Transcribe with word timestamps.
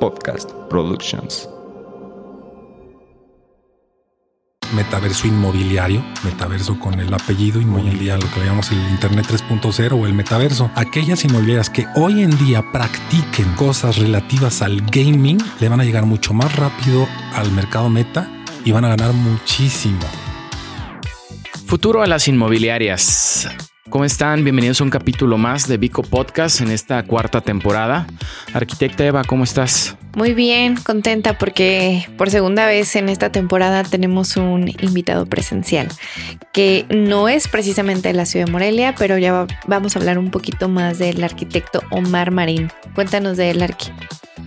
Podcast 0.00 0.50
Productions. 0.70 1.48
metaverso 4.74 5.26
inmobiliario, 5.26 6.04
metaverso 6.24 6.78
con 6.78 7.00
el 7.00 7.12
apellido 7.12 7.60
y 7.60 7.64
hoy 7.64 7.88
en 7.88 7.98
día 7.98 8.16
lo 8.16 8.30
que 8.30 8.40
llamamos 8.40 8.70
el 8.70 8.78
Internet 8.90 9.26
3.0 9.26 9.92
o 9.92 10.06
el 10.06 10.12
metaverso. 10.12 10.70
Aquellas 10.74 11.24
inmobiliarias 11.24 11.70
que 11.70 11.86
hoy 11.96 12.22
en 12.22 12.36
día 12.38 12.62
practiquen 12.72 13.54
cosas 13.54 13.96
relativas 13.98 14.62
al 14.62 14.82
gaming 14.82 15.38
le 15.60 15.68
van 15.68 15.80
a 15.80 15.84
llegar 15.84 16.04
mucho 16.04 16.34
más 16.34 16.54
rápido 16.56 17.08
al 17.34 17.50
mercado 17.52 17.88
meta 17.88 18.30
y 18.64 18.72
van 18.72 18.84
a 18.84 18.88
ganar 18.88 19.12
muchísimo. 19.12 20.06
Futuro 21.66 22.02
a 22.02 22.06
las 22.06 22.28
inmobiliarias. 22.28 23.48
¿Cómo 23.90 24.04
están? 24.04 24.44
Bienvenidos 24.44 24.82
a 24.82 24.84
un 24.84 24.90
capítulo 24.90 25.38
más 25.38 25.66
de 25.66 25.78
Vico 25.78 26.02
Podcast 26.02 26.60
en 26.60 26.70
esta 26.70 27.02
cuarta 27.04 27.40
temporada. 27.40 28.06
Arquitecta 28.52 29.06
Eva, 29.06 29.24
¿cómo 29.24 29.44
estás? 29.44 29.96
Muy 30.14 30.34
bien, 30.34 30.76
contenta 30.76 31.38
porque 31.38 32.06
por 32.16 32.30
segunda 32.30 32.66
vez 32.66 32.96
en 32.96 33.08
esta 33.08 33.30
temporada 33.30 33.84
tenemos 33.84 34.36
un 34.36 34.68
invitado 34.80 35.26
presencial 35.26 35.88
que 36.52 36.86
no 36.90 37.28
es 37.28 37.48
precisamente 37.48 38.08
de 38.08 38.14
la 38.14 38.26
ciudad 38.26 38.46
de 38.46 38.52
Morelia, 38.52 38.94
pero 38.98 39.18
ya 39.18 39.46
vamos 39.66 39.94
a 39.94 39.98
hablar 39.98 40.18
un 40.18 40.30
poquito 40.30 40.68
más 40.68 40.98
del 40.98 41.22
arquitecto 41.22 41.82
Omar 41.90 42.30
Marín. 42.30 42.70
Cuéntanos 42.94 43.36
de 43.36 43.50
él, 43.50 43.62
Arqui. 43.62 43.92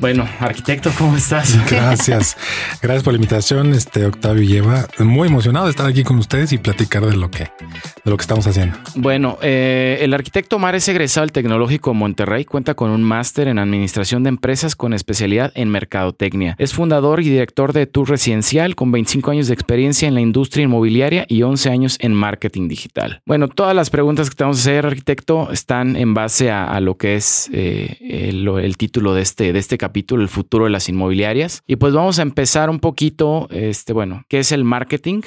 Bueno, 0.02 0.28
arquitecto, 0.40 0.92
¿cómo 0.98 1.16
estás? 1.16 1.56
Gracias. 1.70 2.36
Gracias 2.82 3.04
por 3.04 3.14
la 3.14 3.18
invitación, 3.18 3.72
este 3.74 4.04
Octavio 4.08 4.42
y 4.42 4.58
Eva. 4.58 4.88
Muy 4.98 5.28
emocionado 5.28 5.68
de 5.68 5.70
estar 5.70 5.86
aquí 5.86 6.04
con 6.04 6.18
ustedes 6.18 6.52
y 6.54 6.58
platicar 6.58 7.06
de 7.06 7.16
lo 7.16 7.30
que, 7.30 7.44
de 7.44 8.10
lo 8.10 8.18
que 8.18 8.22
estamos 8.22 8.48
haciendo. 8.48 8.78
Bueno, 8.96 9.38
eh, 9.44 10.00
el 10.02 10.16
arquitecto 10.16 10.56
Omar 10.56 10.74
es 10.74 10.88
egresado 10.88 11.24
al 11.24 11.32
Tecnológico 11.32 11.94
Monterrey, 11.94 12.46
cuenta 12.46 12.74
con 12.74 12.90
un 12.90 13.04
máster 13.04 13.48
en 13.48 13.60
Administración 13.60 14.24
de 14.24 14.30
Empresas 14.30 14.76
con 14.76 14.94
especialidad 14.94 15.51
en 15.56 15.70
Mercadotecnia. 15.70 16.56
Es 16.58 16.74
fundador 16.74 17.22
y 17.22 17.30
director 17.30 17.74
de 17.74 17.88
Tour 17.88 18.10
Residencial 18.10 18.76
con 18.76 18.92
25 18.92 19.32
años 19.32 19.48
de 19.48 19.54
experiencia 19.54 20.08
en 20.08 20.14
la 20.14 20.22
industria 20.22 20.64
inmobiliaria 20.64 21.26
y 21.28 21.44
11 21.44 21.70
años 21.70 21.98
en 22.00 22.14
marketing 22.14 22.68
digital. 22.68 23.22
Bueno, 23.26 23.48
todas 23.48 23.76
las 23.76 23.90
preguntas 23.90 24.30
que 24.30 24.36
te 24.36 24.44
vamos 24.44 24.58
a 24.58 24.62
hacer, 24.62 24.86
arquitecto, 24.86 25.52
están 25.52 25.96
en 25.96 26.14
base 26.14 26.52
a, 26.52 26.80
lo 26.80 26.98
que 26.98 27.16
es 27.16 27.50
eh, 27.54 27.98
el, 28.30 28.48
el, 28.48 28.78
título 28.78 29.14
de 29.14 29.22
este, 29.22 29.54
de 29.54 29.60
este 29.60 29.78
capítulo 29.78 30.24
el 30.24 30.30
futuro 30.30 30.66
de 30.66 30.72
las 30.72 30.90
inmobiliarias. 30.90 31.64
Y 31.68 31.76
pues 31.76 31.94
vamos 31.94 32.20
a 32.20 32.22
empezar 32.22 32.70
un 32.70 32.80
poquito, 32.80 33.48
este, 33.52 33.94
bueno, 33.94 34.24
¿qué 34.28 34.40
es 34.40 34.52
el 34.52 34.64
marketing? 34.64 35.22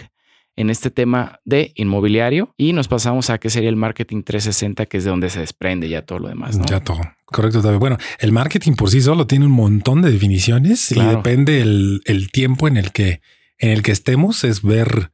En 0.57 0.71
este 0.71 0.91
tema 0.91 1.41
de 1.45 1.73
inmobiliario 1.75 2.55
y 2.57 2.73
nos 2.73 2.89
pasamos 2.89 3.31
a 3.31 3.39
qué 3.39 3.51
sería 3.51 3.69
el 3.69 3.77
marketing 3.77 4.23
360, 4.23 4.87
que 4.87 4.99
es 4.99 5.05
de 5.05 5.11
donde 5.11 5.31
se 5.31 5.41
desprende 5.41 5.89
ya 5.89 6.03
todo 6.03 6.21
lo 6.21 6.29
demás. 6.29 6.59
Ya 6.69 6.81
todo. 6.81 7.01
Correcto, 7.27 7.63
David. 7.63 7.79
Bueno, 7.79 7.99
el 8.19 8.33
marketing 8.33 8.75
por 8.75 8.91
sí 8.91 9.01
solo 9.01 9.27
tiene 9.27 9.47
un 9.47 9.53
montón 9.53 10.03
de 10.03 10.13
definiciones 10.13 10.93
y 10.93 11.01
depende 11.01 11.61
el, 11.61 12.03
el, 12.05 12.31
tiempo 12.31 12.69
en 12.69 12.77
el 12.77 12.93
que 12.93 13.21
en 13.59 13.71
el 13.71 13.83
que 13.83 13.93
estemos 13.93 14.45
es 14.45 14.63
ver 14.63 15.11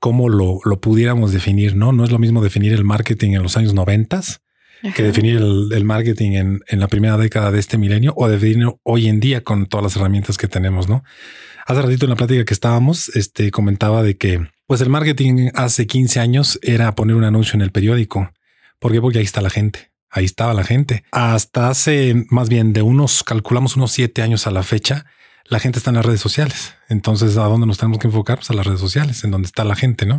cómo 0.00 0.28
lo, 0.28 0.58
lo 0.64 0.80
pudiéramos 0.80 1.32
definir, 1.32 1.76
¿no? 1.76 1.92
No 1.92 2.04
es 2.04 2.10
lo 2.10 2.18
mismo 2.18 2.42
definir 2.42 2.72
el 2.72 2.84
marketing 2.84 3.32
en 3.32 3.42
los 3.42 3.56
años 3.56 3.72
noventas 3.72 4.42
que 4.92 5.02
definir 5.02 5.36
el, 5.36 5.84
marketing 5.86 6.32
en, 6.32 6.60
en, 6.66 6.78
la 6.80 6.88
primera 6.88 7.16
década 7.16 7.50
de 7.50 7.58
este 7.58 7.78
milenio 7.78 8.12
o 8.16 8.28
definirlo 8.28 8.80
hoy 8.82 9.08
en 9.08 9.18
día 9.18 9.42
con 9.42 9.64
todas 9.64 9.82
las 9.82 9.96
herramientas 9.96 10.36
que 10.36 10.46
tenemos, 10.46 10.90
¿no? 10.90 11.02
Hace 11.66 11.80
ratito 11.80 12.04
en 12.04 12.10
la 12.10 12.16
plática 12.16 12.44
que 12.44 12.52
estábamos, 12.52 13.08
este 13.16 13.50
comentaba 13.50 14.02
de 14.02 14.18
que 14.18 14.46
pues 14.66 14.80
el 14.80 14.88
marketing 14.88 15.50
hace 15.54 15.86
15 15.86 16.20
años 16.20 16.58
era 16.62 16.94
poner 16.94 17.16
un 17.16 17.24
anuncio 17.24 17.56
en 17.56 17.62
el 17.62 17.70
periódico. 17.70 18.30
¿Por 18.78 18.92
qué? 18.92 19.00
Porque 19.00 19.18
ahí 19.18 19.24
está 19.24 19.40
la 19.40 19.50
gente. 19.50 19.90
Ahí 20.10 20.24
estaba 20.24 20.54
la 20.54 20.64
gente. 20.64 21.04
Hasta 21.10 21.68
hace 21.68 22.26
más 22.30 22.48
bien 22.48 22.72
de 22.72 22.82
unos, 22.82 23.24
calculamos 23.24 23.76
unos 23.76 23.92
siete 23.92 24.22
años 24.22 24.46
a 24.46 24.52
la 24.52 24.62
fecha, 24.62 25.06
la 25.46 25.58
gente 25.58 25.78
está 25.78 25.90
en 25.90 25.96
las 25.96 26.06
redes 26.06 26.20
sociales. 26.20 26.74
Entonces, 26.88 27.36
¿a 27.36 27.44
dónde 27.44 27.66
nos 27.66 27.78
tenemos 27.78 27.98
que 27.98 28.06
enfocar? 28.06 28.38
Pues 28.38 28.50
a 28.50 28.54
las 28.54 28.66
redes 28.66 28.80
sociales, 28.80 29.24
en 29.24 29.32
donde 29.32 29.46
está 29.46 29.64
la 29.64 29.74
gente, 29.74 30.06
¿no? 30.06 30.18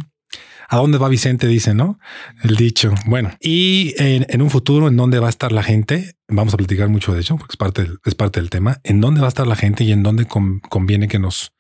¿A 0.68 0.78
dónde 0.78 0.98
va 0.98 1.10
Vicente? 1.10 1.48
Dice, 1.48 1.74
¿no? 1.74 2.00
El 2.44 2.56
dicho. 2.56 2.94
Bueno, 3.06 3.32
y 3.40 3.94
en, 3.98 4.42
un 4.42 4.50
futuro, 4.50 4.88
¿en 4.88 4.98
dónde 4.98 5.20
va 5.20 5.28
a 5.28 5.30
estar 5.30 5.52
la 5.52 5.64
gente? 5.64 6.16
Vamos 6.28 6.54
a 6.54 6.58
platicar 6.58 6.90
mucho 6.90 7.14
de 7.14 7.22
hecho, 7.22 7.38
porque 7.38 7.54
es 7.54 7.58
parte, 7.58 7.84
del, 7.84 8.00
es 8.04 8.16
parte 8.16 8.40
del 8.40 8.50
tema. 8.50 8.80
¿En 8.84 9.00
dónde 9.00 9.22
va 9.22 9.28
a 9.28 9.30
estar 9.30 9.48
la 9.48 9.56
gente 9.56 9.84
y 9.84 9.92
en 9.92 10.04
dónde 10.04 10.26
conviene 10.26 11.08
que 11.08 11.20
nos, 11.20 11.54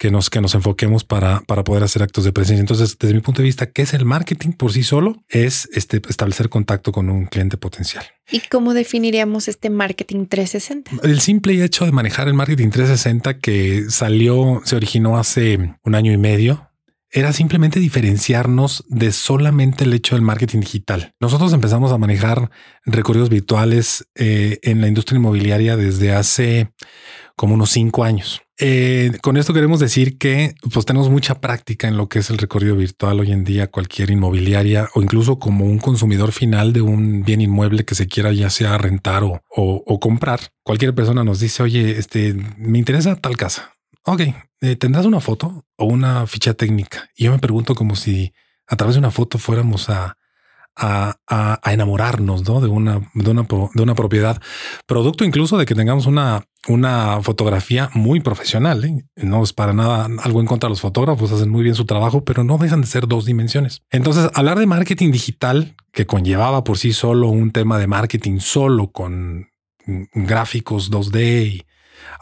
que 0.00 0.10
nos, 0.10 0.30
que 0.30 0.40
nos 0.40 0.54
enfoquemos 0.54 1.04
para, 1.04 1.42
para 1.42 1.62
poder 1.62 1.82
hacer 1.82 2.02
actos 2.02 2.24
de 2.24 2.32
presencia? 2.32 2.60
Entonces, 2.60 2.96
desde 2.98 3.12
mi 3.12 3.20
punto 3.20 3.42
de 3.42 3.46
vista, 3.46 3.66
¿qué 3.66 3.82
es 3.82 3.92
el 3.92 4.06
marketing 4.06 4.52
por 4.52 4.72
sí 4.72 4.82
solo? 4.82 5.22
Es 5.28 5.68
este, 5.74 6.00
establecer 6.08 6.48
contacto 6.48 6.90
con 6.90 7.10
un 7.10 7.26
cliente 7.26 7.58
potencial. 7.58 8.06
¿Y 8.30 8.40
cómo 8.40 8.72
definiríamos 8.72 9.46
este 9.46 9.68
marketing 9.68 10.24
360? 10.24 11.06
El 11.06 11.20
simple 11.20 11.62
hecho 11.62 11.84
de 11.84 11.92
manejar 11.92 12.28
el 12.28 12.34
marketing 12.34 12.70
360 12.70 13.40
que 13.40 13.90
salió, 13.90 14.62
se 14.64 14.74
originó 14.74 15.18
hace 15.18 15.76
un 15.84 15.94
año 15.94 16.12
y 16.12 16.16
medio, 16.16 16.70
era 17.12 17.34
simplemente 17.34 17.78
diferenciarnos 17.78 18.84
de 18.88 19.12
solamente 19.12 19.84
el 19.84 19.92
hecho 19.92 20.14
del 20.14 20.22
marketing 20.22 20.60
digital. 20.60 21.12
Nosotros 21.20 21.52
empezamos 21.52 21.92
a 21.92 21.98
manejar 21.98 22.50
recorridos 22.86 23.28
virtuales 23.28 24.08
eh, 24.14 24.60
en 24.62 24.80
la 24.80 24.88
industria 24.88 25.18
inmobiliaria 25.18 25.76
desde 25.76 26.12
hace 26.12 26.72
como 27.40 27.54
unos 27.54 27.70
cinco 27.70 28.04
años. 28.04 28.42
Eh, 28.58 29.16
con 29.22 29.38
esto 29.38 29.54
queremos 29.54 29.80
decir 29.80 30.18
que 30.18 30.54
pues 30.74 30.84
tenemos 30.84 31.08
mucha 31.08 31.40
práctica 31.40 31.88
en 31.88 31.96
lo 31.96 32.06
que 32.06 32.18
es 32.18 32.28
el 32.28 32.36
recorrido 32.36 32.76
virtual 32.76 33.18
hoy 33.20 33.32
en 33.32 33.44
día, 33.44 33.70
cualquier 33.70 34.10
inmobiliaria 34.10 34.90
o 34.94 35.00
incluso 35.00 35.38
como 35.38 35.64
un 35.64 35.78
consumidor 35.78 36.32
final 36.32 36.74
de 36.74 36.82
un 36.82 37.22
bien 37.24 37.40
inmueble 37.40 37.86
que 37.86 37.94
se 37.94 38.08
quiera 38.08 38.30
ya 38.32 38.50
sea 38.50 38.76
rentar 38.76 39.24
o, 39.24 39.40
o 39.48 40.00
comprar. 40.00 40.40
Cualquier 40.62 40.94
persona 40.94 41.24
nos 41.24 41.40
dice, 41.40 41.62
oye, 41.62 41.98
este 41.98 42.34
me 42.58 42.78
interesa 42.78 43.16
tal 43.16 43.38
casa 43.38 43.72
ok, 44.04 44.20
eh, 44.60 44.76
¿tendrás 44.76 45.06
una 45.06 45.20
foto 45.20 45.64
o 45.76 45.84
una 45.86 46.26
ficha 46.26 46.54
técnica? 46.54 47.08
Y 47.16 47.24
yo 47.24 47.32
me 47.32 47.38
pregunto 47.38 47.74
como 47.74 47.96
si 47.96 48.32
a 48.66 48.76
través 48.76 48.94
de 48.94 49.00
una 49.00 49.10
foto 49.10 49.38
fuéramos 49.38 49.90
a, 49.90 50.16
a, 50.76 51.16
a, 51.26 51.72
enamorarnos 51.72 52.48
¿no? 52.48 52.60
de, 52.60 52.68
una, 52.68 53.10
de, 53.14 53.30
una, 53.30 53.46
de 53.74 53.82
una 53.82 53.94
propiedad, 53.94 54.40
producto 54.86 55.24
incluso 55.24 55.58
de 55.58 55.66
que 55.66 55.74
tengamos 55.74 56.06
una, 56.06 56.44
una 56.68 57.22
fotografía 57.22 57.90
muy 57.94 58.20
profesional. 58.20 58.84
¿eh? 58.84 59.04
No 59.16 59.42
es 59.42 59.52
para 59.52 59.72
nada 59.72 60.08
algo 60.22 60.40
en 60.40 60.46
contra 60.46 60.68
de 60.68 60.72
los 60.72 60.80
fotógrafos, 60.80 61.32
hacen 61.32 61.50
muy 61.50 61.62
bien 61.62 61.74
su 61.74 61.84
trabajo, 61.84 62.24
pero 62.24 62.44
no 62.44 62.58
dejan 62.58 62.80
de 62.80 62.86
ser 62.86 63.06
dos 63.06 63.24
dimensiones. 63.24 63.82
Entonces, 63.90 64.30
hablar 64.34 64.58
de 64.58 64.66
marketing 64.66 65.10
digital, 65.10 65.74
que 65.92 66.06
conllevaba 66.06 66.64
por 66.64 66.78
sí 66.78 66.92
solo 66.92 67.28
un 67.28 67.50
tema 67.50 67.78
de 67.78 67.86
marketing 67.86 68.38
solo 68.40 68.92
con 68.92 69.48
gráficos 70.12 70.90
2D 70.90 71.46
y 71.46 71.62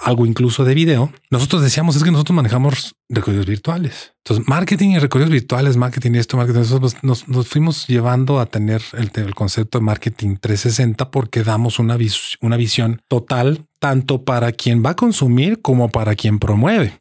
algo 0.00 0.26
incluso 0.26 0.64
de 0.64 0.74
video, 0.74 1.12
nosotros 1.30 1.62
decíamos 1.62 1.96
es 1.96 2.04
que 2.04 2.10
nosotros 2.10 2.34
manejamos 2.34 2.94
recorridos 3.08 3.46
virtuales. 3.46 4.14
Entonces, 4.18 4.46
marketing 4.48 4.90
y 4.90 4.98
recorridos 4.98 5.32
virtuales, 5.32 5.76
marketing 5.76 6.12
esto, 6.12 6.36
marketing, 6.36 6.60
nosotros 6.60 6.96
nos, 7.02 7.24
fuimos 7.48 7.86
llevando 7.86 8.38
a 8.40 8.46
tener 8.46 8.82
el, 8.92 9.34
concepto 9.34 9.78
de 9.78 9.84
marketing 9.84 10.36
360 10.36 11.10
porque 11.10 11.42
damos 11.42 11.78
una, 11.78 11.96
visión 11.96 13.02
total 13.08 13.66
tanto 13.78 14.24
para 14.24 14.52
quien 14.52 14.84
va 14.84 14.90
a 14.90 14.96
consumir 14.96 15.60
como 15.62 15.88
para 15.88 16.14
quien 16.14 16.38
promueve. 16.38 17.00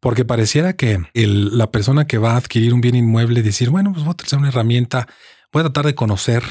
Porque 0.00 0.24
pareciera 0.24 0.74
que 0.74 1.02
la 1.14 1.70
persona 1.70 2.06
que 2.06 2.18
va 2.18 2.32
a 2.32 2.36
adquirir 2.36 2.74
un 2.74 2.80
bien 2.80 2.94
inmueble 2.94 3.42
decir, 3.42 3.70
bueno, 3.70 3.92
pues 3.92 4.04
voy 4.04 4.10
a 4.10 4.12
utilizar 4.12 4.38
una 4.38 4.48
herramienta, 4.48 5.08
voy 5.52 5.60
a 5.60 5.64
tratar 5.64 5.86
de 5.86 5.94
conocer 5.94 6.42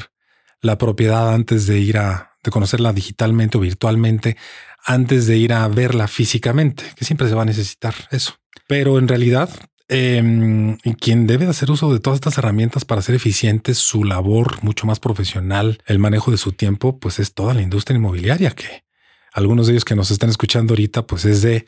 la 0.60 0.78
propiedad 0.78 1.32
antes 1.32 1.66
de 1.66 1.78
ir 1.78 1.98
a, 1.98 2.30
conocerla 2.50 2.92
digitalmente 2.92 3.56
o 3.56 3.60
virtualmente 3.60 4.36
antes 4.84 5.26
de 5.26 5.36
ir 5.36 5.52
a 5.52 5.66
verla 5.68 6.08
físicamente, 6.08 6.84
que 6.96 7.04
siempre 7.04 7.28
se 7.28 7.34
va 7.34 7.42
a 7.42 7.46
necesitar 7.46 7.94
eso. 8.10 8.34
Pero 8.66 8.98
en 8.98 9.08
realidad, 9.08 9.50
eh, 9.88 10.76
quien 11.00 11.26
debe 11.26 11.46
hacer 11.46 11.70
uso 11.70 11.92
de 11.92 12.00
todas 12.00 12.16
estas 12.16 12.38
herramientas 12.38 12.84
para 12.84 13.00
hacer 13.00 13.14
eficiente 13.14 13.74
su 13.74 14.04
labor 14.04 14.62
mucho 14.62 14.86
más 14.86 15.00
profesional, 15.00 15.82
el 15.86 15.98
manejo 15.98 16.30
de 16.30 16.38
su 16.38 16.52
tiempo, 16.52 16.98
pues 16.98 17.18
es 17.18 17.34
toda 17.34 17.54
la 17.54 17.62
industria 17.62 17.96
inmobiliaria 17.96 18.50
que 18.50 18.84
algunos 19.32 19.66
de 19.66 19.72
ellos 19.72 19.84
que 19.84 19.96
nos 19.96 20.10
están 20.10 20.30
escuchando 20.30 20.72
ahorita, 20.72 21.06
pues 21.06 21.24
es 21.24 21.42
de 21.42 21.66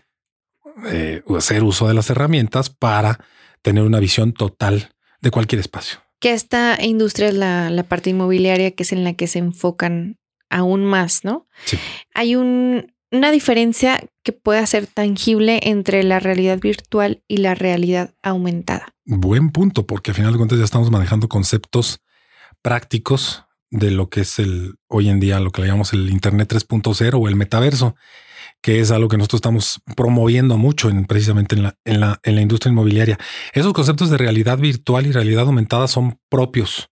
eh, 0.89 1.23
hacer 1.37 1.65
uso 1.65 1.89
de 1.89 1.95
las 1.95 2.09
herramientas 2.11 2.71
para 2.71 3.19
tener 3.63 3.83
una 3.83 3.99
visión 3.99 4.33
total 4.33 4.91
de 5.21 5.31
cualquier 5.31 5.61
espacio. 5.61 5.99
Que 6.21 6.33
esta 6.33 6.79
industria 6.83 7.29
es 7.29 7.35
la, 7.35 7.71
la 7.71 7.83
parte 7.83 8.11
inmobiliaria 8.11 8.71
que 8.71 8.85
es 8.85 8.93
en 8.93 9.05
la 9.05 9.15
que 9.15 9.27
se 9.27 9.41
enfocan 9.41 10.19
aún 10.49 10.85
más, 10.85 11.25
¿no? 11.25 11.47
Sí. 11.65 11.79
Hay 12.15 12.37
un, 12.37 12.95
una 13.17 13.31
diferencia 13.31 14.03
que 14.23 14.33
pueda 14.33 14.65
ser 14.67 14.87
tangible 14.87 15.61
entre 15.63 16.03
la 16.03 16.21
realidad 16.21 16.59
virtual 16.59 17.23
y 17.29 17.39
la 17.39 17.55
realidad 17.55 18.15
aumentada. 18.23 18.95
Buen 19.05 19.51
punto, 19.51 19.87
porque 19.87 20.11
al 20.11 20.17
final 20.17 20.33
de 20.33 20.39
cuentas 20.39 20.59
ya 20.59 20.65
estamos 20.65 20.91
manejando 20.91 21.29
conceptos 21.29 22.01
prácticos 22.63 23.45
de 23.71 23.91
lo 23.91 24.09
que 24.09 24.21
es 24.21 24.39
el 24.39 24.75
hoy 24.89 25.09
en 25.09 25.21
día 25.21 25.41
lo 25.41 25.51
que 25.51 25.61
le 25.61 25.69
llamamos 25.69 25.93
el 25.93 26.11
Internet 26.11 26.53
3.0 26.53 27.15
o 27.21 27.29
el 27.29 27.37
metaverso, 27.37 27.95
que 28.63 28.81
es 28.81 28.91
algo 28.91 29.09
que 29.09 29.17
nosotros 29.17 29.39
estamos 29.39 29.81
promoviendo 29.97 30.57
mucho 30.57 30.89
en, 30.89 31.05
precisamente 31.05 31.55
en 31.55 31.63
la, 31.65 31.79
en, 31.85 32.01
la, 32.01 32.21
en 32.23 32.35
la 32.35 32.41
industria 32.41 32.73
inmobiliaria. 32.73 33.19
Esos 33.53 33.73
conceptos 33.73 34.11
de 34.11 34.19
realidad 34.19 34.59
virtual 34.59 35.07
y 35.07 35.13
realidad 35.13 35.47
aumentada 35.47 35.89
son 35.89 36.19
propios 36.29 36.91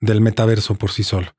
del 0.00 0.20
metaverso 0.20 0.74
por 0.74 0.90
sí 0.90 1.02
solo. 1.02 1.34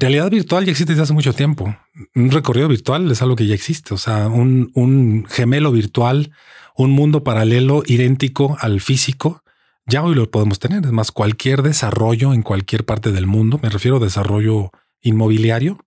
Realidad 0.00 0.30
virtual 0.30 0.64
ya 0.64 0.70
existe 0.70 0.94
desde 0.94 1.02
hace 1.02 1.12
mucho 1.12 1.34
tiempo. 1.34 1.76
un 2.14 2.30
recorrido 2.30 2.68
virtual 2.68 3.10
es 3.10 3.20
algo 3.20 3.36
que 3.36 3.46
ya 3.46 3.54
existe, 3.54 3.92
o 3.92 3.98
sea, 3.98 4.28
un, 4.28 5.26
gemelo 5.28 5.72
virtual, 5.72 6.32
un 6.74 6.90
mundo 6.90 7.22
paralelo 7.22 7.82
idéntico 7.84 8.56
al 8.60 8.80
físico, 8.80 9.42
ya 9.84 10.02
hoy 10.02 10.14
lo 10.14 10.30
podemos 10.30 10.58
tener. 10.58 10.86
Es 10.86 10.92
más, 10.92 11.12
cualquier 11.12 11.60
desarrollo 11.60 12.32
en 12.32 12.40
cualquier 12.40 12.86
parte 12.86 13.12
del 13.12 13.26
mundo, 13.26 13.60
me 13.62 13.68
refiero 13.68 13.98
a 13.98 14.00
desarrollo 14.00 14.70
inmobiliario, 15.02 15.78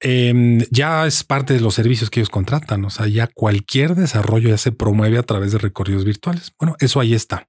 em, 0.00 0.60
ya 0.70 1.06
es 1.06 1.22
parte 1.22 1.52
de 1.52 1.60
los 1.60 1.74
servicios 1.74 2.08
que 2.08 2.20
ellos 2.20 2.30
contratan. 2.30 2.82
O 2.86 2.90
sea, 2.90 3.08
ya 3.08 3.26
cualquier 3.26 3.94
desarrollo 3.94 4.48
ya 4.48 4.58
se 4.58 4.72
promueve 4.72 5.18
a 5.18 5.22
través 5.22 5.52
de 5.52 5.58
recorridos 5.58 6.06
virtuales. 6.06 6.54
Bueno, 6.58 6.76
eso 6.80 6.98
ahí 6.98 7.12
está. 7.12 7.46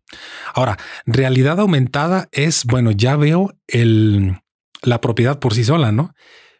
Ahora, 0.53 0.77
realidad 1.05 1.61
aumentada 1.61 2.27
es, 2.33 2.65
bueno, 2.65 2.91
ya 2.91 3.15
veo 3.15 3.53
el, 3.67 4.35
la 4.83 5.01
propiedad 5.01 5.39
por 5.39 5.53
sí 5.53 5.63
sola, 5.63 5.91
¿no? 5.91 6.13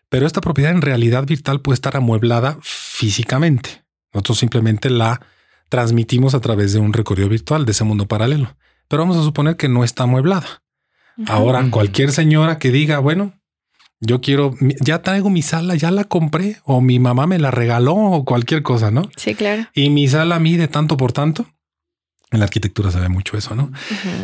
Pero 0.10 0.28
esta 0.28 0.42
propiedad 0.42 0.72
en 0.72 0.82
realidad 0.82 1.26
virtual 1.26 1.62
puede 1.62 1.76
estar 1.76 1.96
amueblada 1.96 2.58
físicamente. 2.62 3.84
Nosotros 4.14 4.40
simplemente 4.40 4.90
la 4.90 5.22
transmitimos 5.70 6.36
a 6.36 6.40
través 6.40 6.74
de 6.74 6.80
un 6.80 6.94
recorrido 6.94 7.30
virtual 7.30 7.66
de 7.66 7.72
ese 7.72 7.84
mundo 7.84 8.08
paralelo. 8.08 8.56
Pero 8.88 9.04
vamos 9.04 9.18
a 9.18 9.24
suponer 9.24 9.58
que 9.58 9.70
no 9.70 9.84
está 9.84 10.04
amueblada. 10.04 10.64
Ahora, 11.28 11.68
cualquier 11.70 12.12
señora 12.12 12.60
que 12.60 12.72
diga, 12.72 13.00
bueno, 13.00 13.34
yo 14.00 14.20
quiero, 14.22 14.54
ya 14.82 15.02
traigo 15.02 15.30
mi 15.30 15.42
sala, 15.42 15.76
ya 15.76 15.90
la 15.90 16.04
compré 16.04 16.58
o 16.64 16.82
mi 16.82 17.00
mamá 17.00 17.26
me 17.26 17.40
la 17.40 17.52
regaló 17.52 17.96
o 17.96 18.26
cualquier 18.26 18.62
cosa, 18.62 18.92
¿no? 18.92 19.10
Sí, 19.16 19.34
claro. 19.34 19.68
Y 19.74 19.90
mi 19.90 20.08
sala 20.08 20.40
mide 20.40 20.68
tanto 20.68 20.98
por 20.98 21.12
tanto. 21.12 21.48
En 22.30 22.40
la 22.40 22.46
arquitectura 22.46 22.92
se 22.92 23.00
ve 23.00 23.10
mucho 23.10 23.38
eso, 23.38 23.56
¿no? 23.56 23.72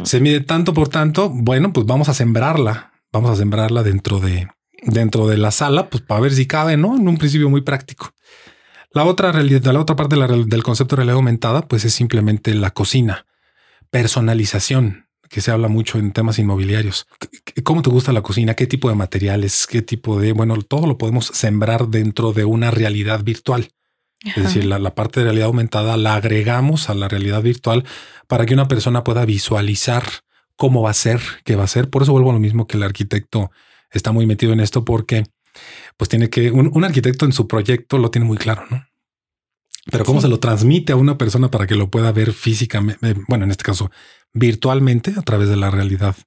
Se 0.04 0.20
mide 0.20 0.42
tanto 0.42 0.74
por 0.74 0.90
tanto. 0.90 1.30
Bueno, 1.30 1.72
pues 1.74 1.86
vamos 1.86 2.10
a 2.10 2.14
sembrarla. 2.14 2.92
Vamos 3.12 3.32
a 3.32 3.36
sembrarla 3.36 3.84
dentro 3.84 4.20
de, 4.20 4.48
dentro 4.84 5.28
de 5.28 5.38
la 5.38 5.52
sala, 5.52 5.90
pues 5.90 6.04
para 6.04 6.22
ver 6.22 6.34
si 6.34 6.46
cabe, 6.46 6.78
¿no? 6.78 6.96
En 6.96 7.08
un 7.08 7.18
principio 7.18 7.50
muy 7.50 7.62
práctico. 7.62 8.14
La 8.92 9.06
otra 9.06 9.32
realidad, 9.32 9.72
la 9.72 9.80
otra 9.80 9.96
parte 9.96 10.16
del 10.16 10.64
concepto 10.64 10.96
de 10.96 11.02
realidad 11.02 11.18
aumentada, 11.18 11.68
pues 11.68 11.86
es 11.86 11.94
simplemente 11.94 12.54
la 12.56 12.72
cocina. 12.72 13.26
Personalización 13.92 15.10
que 15.30 15.42
se 15.42 15.52
habla 15.52 15.68
mucho 15.68 16.00
en 16.00 16.12
temas 16.12 16.40
inmobiliarios. 16.40 17.08
¿Cómo 17.64 17.84
te 17.84 17.92
gusta 17.92 18.12
la 18.12 18.24
cocina? 18.24 18.56
¿Qué 18.56 18.66
tipo 18.66 18.90
de 18.90 18.96
materiales? 18.96 19.68
¿Qué 19.68 19.84
tipo 19.84 20.20
de, 20.20 20.34
bueno, 20.34 20.60
todo 20.64 20.88
lo 20.88 20.98
podemos 20.98 21.28
sembrar 21.28 21.88
dentro 21.88 22.34
de 22.34 22.46
una 22.46 22.72
realidad 22.72 23.24
virtual? 23.24 23.70
Es 24.24 24.44
decir, 24.44 24.66
la, 24.66 24.96
parte 24.96 25.22
de 25.22 25.28
realidad 25.28 25.48
aumentada 25.48 25.96
la 25.96 26.16
agregamos 26.16 26.90
a 26.90 26.94
la 26.94 27.08
realidad 27.08 27.42
virtual 27.42 27.86
para 28.28 28.46
que 28.46 28.54
una 28.54 28.68
persona 28.68 29.04
pueda 29.04 29.24
visualizar 29.24 30.04
cómo 30.60 30.82
va 30.82 30.90
a 30.90 30.94
ser, 30.94 31.22
qué 31.46 31.56
va 31.56 31.64
a 31.64 31.68
ser. 31.68 31.90
Por 31.90 32.04
eso 32.04 32.12
vuelvo 32.12 32.32
a 32.32 32.34
lo 32.34 32.40
mismo 32.40 32.68
que 32.68 32.76
el 32.76 32.84
arquitecto 32.84 33.50
está 33.92 34.12
muy 34.12 34.26
metido 34.26 34.52
en 34.52 34.60
esto 34.60 34.84
porque 34.84 35.24
pues 35.96 36.10
tiene 36.10 36.30
que, 36.30 36.52
un, 36.52 36.84
arquitecto 36.84 37.24
en 37.24 37.32
su 37.32 37.48
proyecto 37.48 37.98
lo 37.98 38.12
tiene 38.12 38.28
muy 38.28 38.38
claro, 38.38 38.66
¿no? 38.70 38.86
Pero 39.90 40.04
cómo 40.04 40.20
se 40.20 40.28
lo 40.28 40.42
transmite 40.42 40.92
a 40.92 40.98
una 40.98 41.18
persona 41.18 41.50
para 41.50 41.66
que 41.66 41.76
lo 41.76 41.90
pueda 41.90 42.12
ver 42.12 42.34
físicamente, 42.34 43.16
bueno, 43.30 43.46
en 43.46 43.52
este 43.52 43.64
caso 43.64 43.90
virtualmente 44.34 45.14
a 45.18 45.22
través 45.22 45.48
de 45.48 45.56
la 45.56 45.72
realidad, 45.72 46.18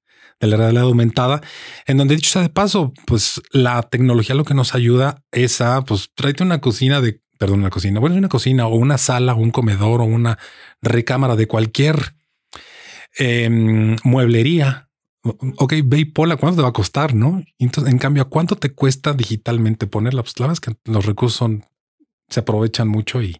de 0.41 0.47
la 0.47 0.57
realidad 0.57 0.85
aumentada, 0.85 1.43
en 1.87 1.99
donde 1.99 2.17
dicho 2.17 2.31
sea 2.31 2.43
de 2.43 2.49
paso, 2.49 2.95
pues 3.07 3.43
la 3.51 3.83
tecnología 3.83 4.35
lo 4.35 4.45
que 4.45 4.55
nos 4.55 4.75
ayuda 4.75 5.23
es 5.31 5.61
a, 5.61 5.85
pues 5.85 6.09
tráete 6.15 6.43
una 6.43 6.63
cocina 6.63 7.03
de, 7.03 7.21
perdón, 7.39 7.61
una 7.61 7.71
cocina, 7.71 8.01
bueno, 8.01 8.17
una 8.17 8.31
cocina 8.31 8.67
o 8.67 8.77
una 8.77 8.97
sala 8.97 9.35
o 9.35 9.37
un 9.37 9.51
comedor 9.51 10.01
o 10.01 10.05
una 10.05 10.39
recámara 10.81 11.37
de 11.37 11.47
cualquier 11.47 12.15
em, 13.17 13.97
mueblería. 14.05 14.89
Ok, 15.23 15.75
ve 15.85 15.99
y 16.01 16.05
pola, 16.07 16.37
¿cuánto 16.37 16.57
te 16.57 16.63
va 16.63 16.71
a 16.71 16.73
costar? 16.73 17.15
No? 17.15 17.45
Entonces, 17.59 17.93
en 17.93 17.99
cambio, 17.99 18.25
¿a 18.25 18.29
cuánto 18.29 18.57
te 18.57 18.73
cuesta 18.73 19.13
digitalmente 19.13 19.87
ponerla? 19.87 20.23
Pues 20.23 20.39
la 20.41 20.47
verdad 20.47 20.61
es 20.61 20.61
que 20.61 20.91
los 20.91 21.07
recursos 21.07 21.39
son, 21.39 21.65
se 22.29 22.41
aprovechan 22.41 22.89
mucho 22.89 23.23
y, 23.23 23.37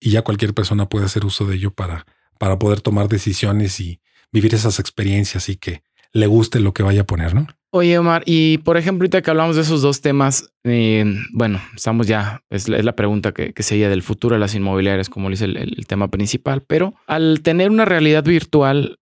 y 0.00 0.10
ya 0.10 0.22
cualquier 0.22 0.52
persona 0.52 0.88
puede 0.88 1.06
hacer 1.06 1.24
uso 1.24 1.46
de 1.46 1.56
ello 1.56 1.70
para, 1.70 2.04
para 2.38 2.58
poder 2.58 2.82
tomar 2.82 3.08
decisiones 3.08 3.80
y 3.80 4.00
vivir 4.32 4.54
esas 4.54 4.78
experiencias 4.80 5.48
y 5.48 5.56
que 5.56 5.82
le 6.12 6.26
guste 6.26 6.60
lo 6.60 6.72
que 6.72 6.82
vaya 6.82 7.02
a 7.02 7.06
poner, 7.06 7.34
¿no? 7.34 7.46
Oye, 7.70 7.98
Omar, 7.98 8.22
y 8.24 8.58
por 8.58 8.76
ejemplo, 8.76 9.02
ahorita 9.02 9.20
que 9.20 9.30
hablamos 9.30 9.56
de 9.56 9.62
esos 9.62 9.82
dos 9.82 10.00
temas, 10.00 10.52
eh, 10.62 11.04
bueno, 11.32 11.60
estamos 11.74 12.06
ya, 12.06 12.40
es, 12.48 12.68
la 12.68 12.94
pregunta 12.94 13.32
que, 13.32 13.52
que 13.52 13.64
sería 13.64 13.88
del 13.88 14.02
futuro 14.02 14.36
de 14.36 14.40
las 14.40 14.54
inmobiliarias, 14.54 15.10
como 15.10 15.28
dice 15.28 15.46
el, 15.46 15.56
el, 15.56 15.86
tema 15.88 16.06
principal, 16.06 16.62
pero 16.62 16.94
al 17.08 17.40
tener 17.42 17.70
una 17.70 17.84
realidad 17.84 18.22
virtual, 18.22 19.00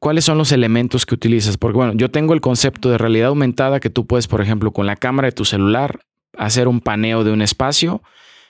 ¿cuáles 0.00 0.24
son 0.24 0.38
los 0.38 0.52
elementos 0.52 1.06
que 1.06 1.14
utilizas? 1.14 1.56
Porque 1.56 1.76
bueno, 1.76 1.92
yo 1.94 2.10
tengo 2.10 2.34
el 2.34 2.40
concepto 2.40 2.90
de 2.90 2.98
realidad 2.98 3.28
aumentada 3.28 3.80
que 3.80 3.90
tú 3.90 4.06
puedes, 4.06 4.26
por 4.26 4.40
ejemplo, 4.40 4.72
con 4.72 4.86
la 4.86 4.96
cámara 4.96 5.26
de 5.26 5.32
tu 5.32 5.44
celular, 5.44 6.00
hacer 6.36 6.68
un 6.68 6.80
paneo 6.80 7.24
de 7.24 7.32
un 7.32 7.42
espacio 7.42 8.02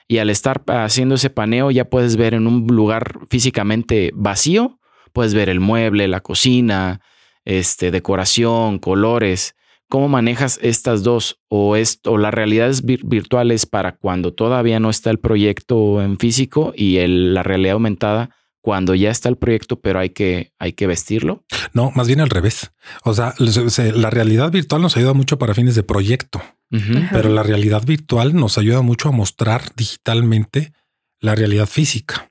y 0.07 0.19
al 0.19 0.31
estar 0.31 0.63
haciendo 0.67 1.17
ese 1.17 1.31
paneo 1.31 1.71
ya 1.71 1.85
puedes 1.85 2.17
ver 2.17 2.35
en 2.35 2.47
un 2.47 2.67
lugar 2.67 3.19
físicamente 3.29 4.11
vacío, 4.15 4.79
puedes 5.13 5.35
ver 5.35 5.49
el 5.49 5.61
mueble, 5.61 6.09
la 6.09 6.21
cocina, 6.21 7.01
este, 7.45 7.91
decoración, 7.91 8.79
colores. 8.79 9.55
¿Cómo 9.89 10.09
manejas 10.09 10.59
estas 10.63 11.03
dos 11.03 11.41
o, 11.49 11.77
esto, 11.77 12.13
o 12.13 12.19
las 12.19 12.35
realidades 12.35 12.85
virtuales 12.85 13.65
para 13.65 13.97
cuando 13.97 14.35
todavía 14.35 14.81
no 14.81 14.91
está 14.91 15.11
el 15.11 15.19
proyecto 15.19 16.03
en 16.03 16.19
físico 16.19 16.75
y 16.77 16.99
la 17.07 17.43
realidad 17.43 17.75
aumentada 17.75 18.37
cuando 18.69 18.95
ya 18.95 19.11
está 19.11 19.31
el 19.31 19.39
proyecto, 19.39 19.81
pero 19.81 19.99
hay 19.99 20.11
que, 20.11 20.53
hay 20.59 20.75
que 20.75 20.87
vestirlo? 20.87 21.43
No, 21.73 21.91
más 21.95 22.07
bien 22.07 22.21
al 22.21 22.29
revés. 22.29 22.71
O 23.03 23.15
sea, 23.15 23.35
la 23.39 24.11
realidad 24.11 24.53
virtual 24.53 24.83
nos 24.83 24.95
ayuda 24.99 25.15
mucho 25.15 25.39
para 25.39 25.55
fines 25.55 25.75
de 25.75 25.83
proyecto. 25.83 26.43
Pero 26.69 27.31
la 27.31 27.43
realidad 27.43 27.83
virtual 27.87 28.35
nos 28.35 28.59
ayuda 28.59 28.83
mucho 28.83 29.09
a 29.09 29.13
mostrar 29.13 29.73
digitalmente 29.75 30.75
la 31.19 31.35
realidad 31.35 31.67
física. 31.67 32.31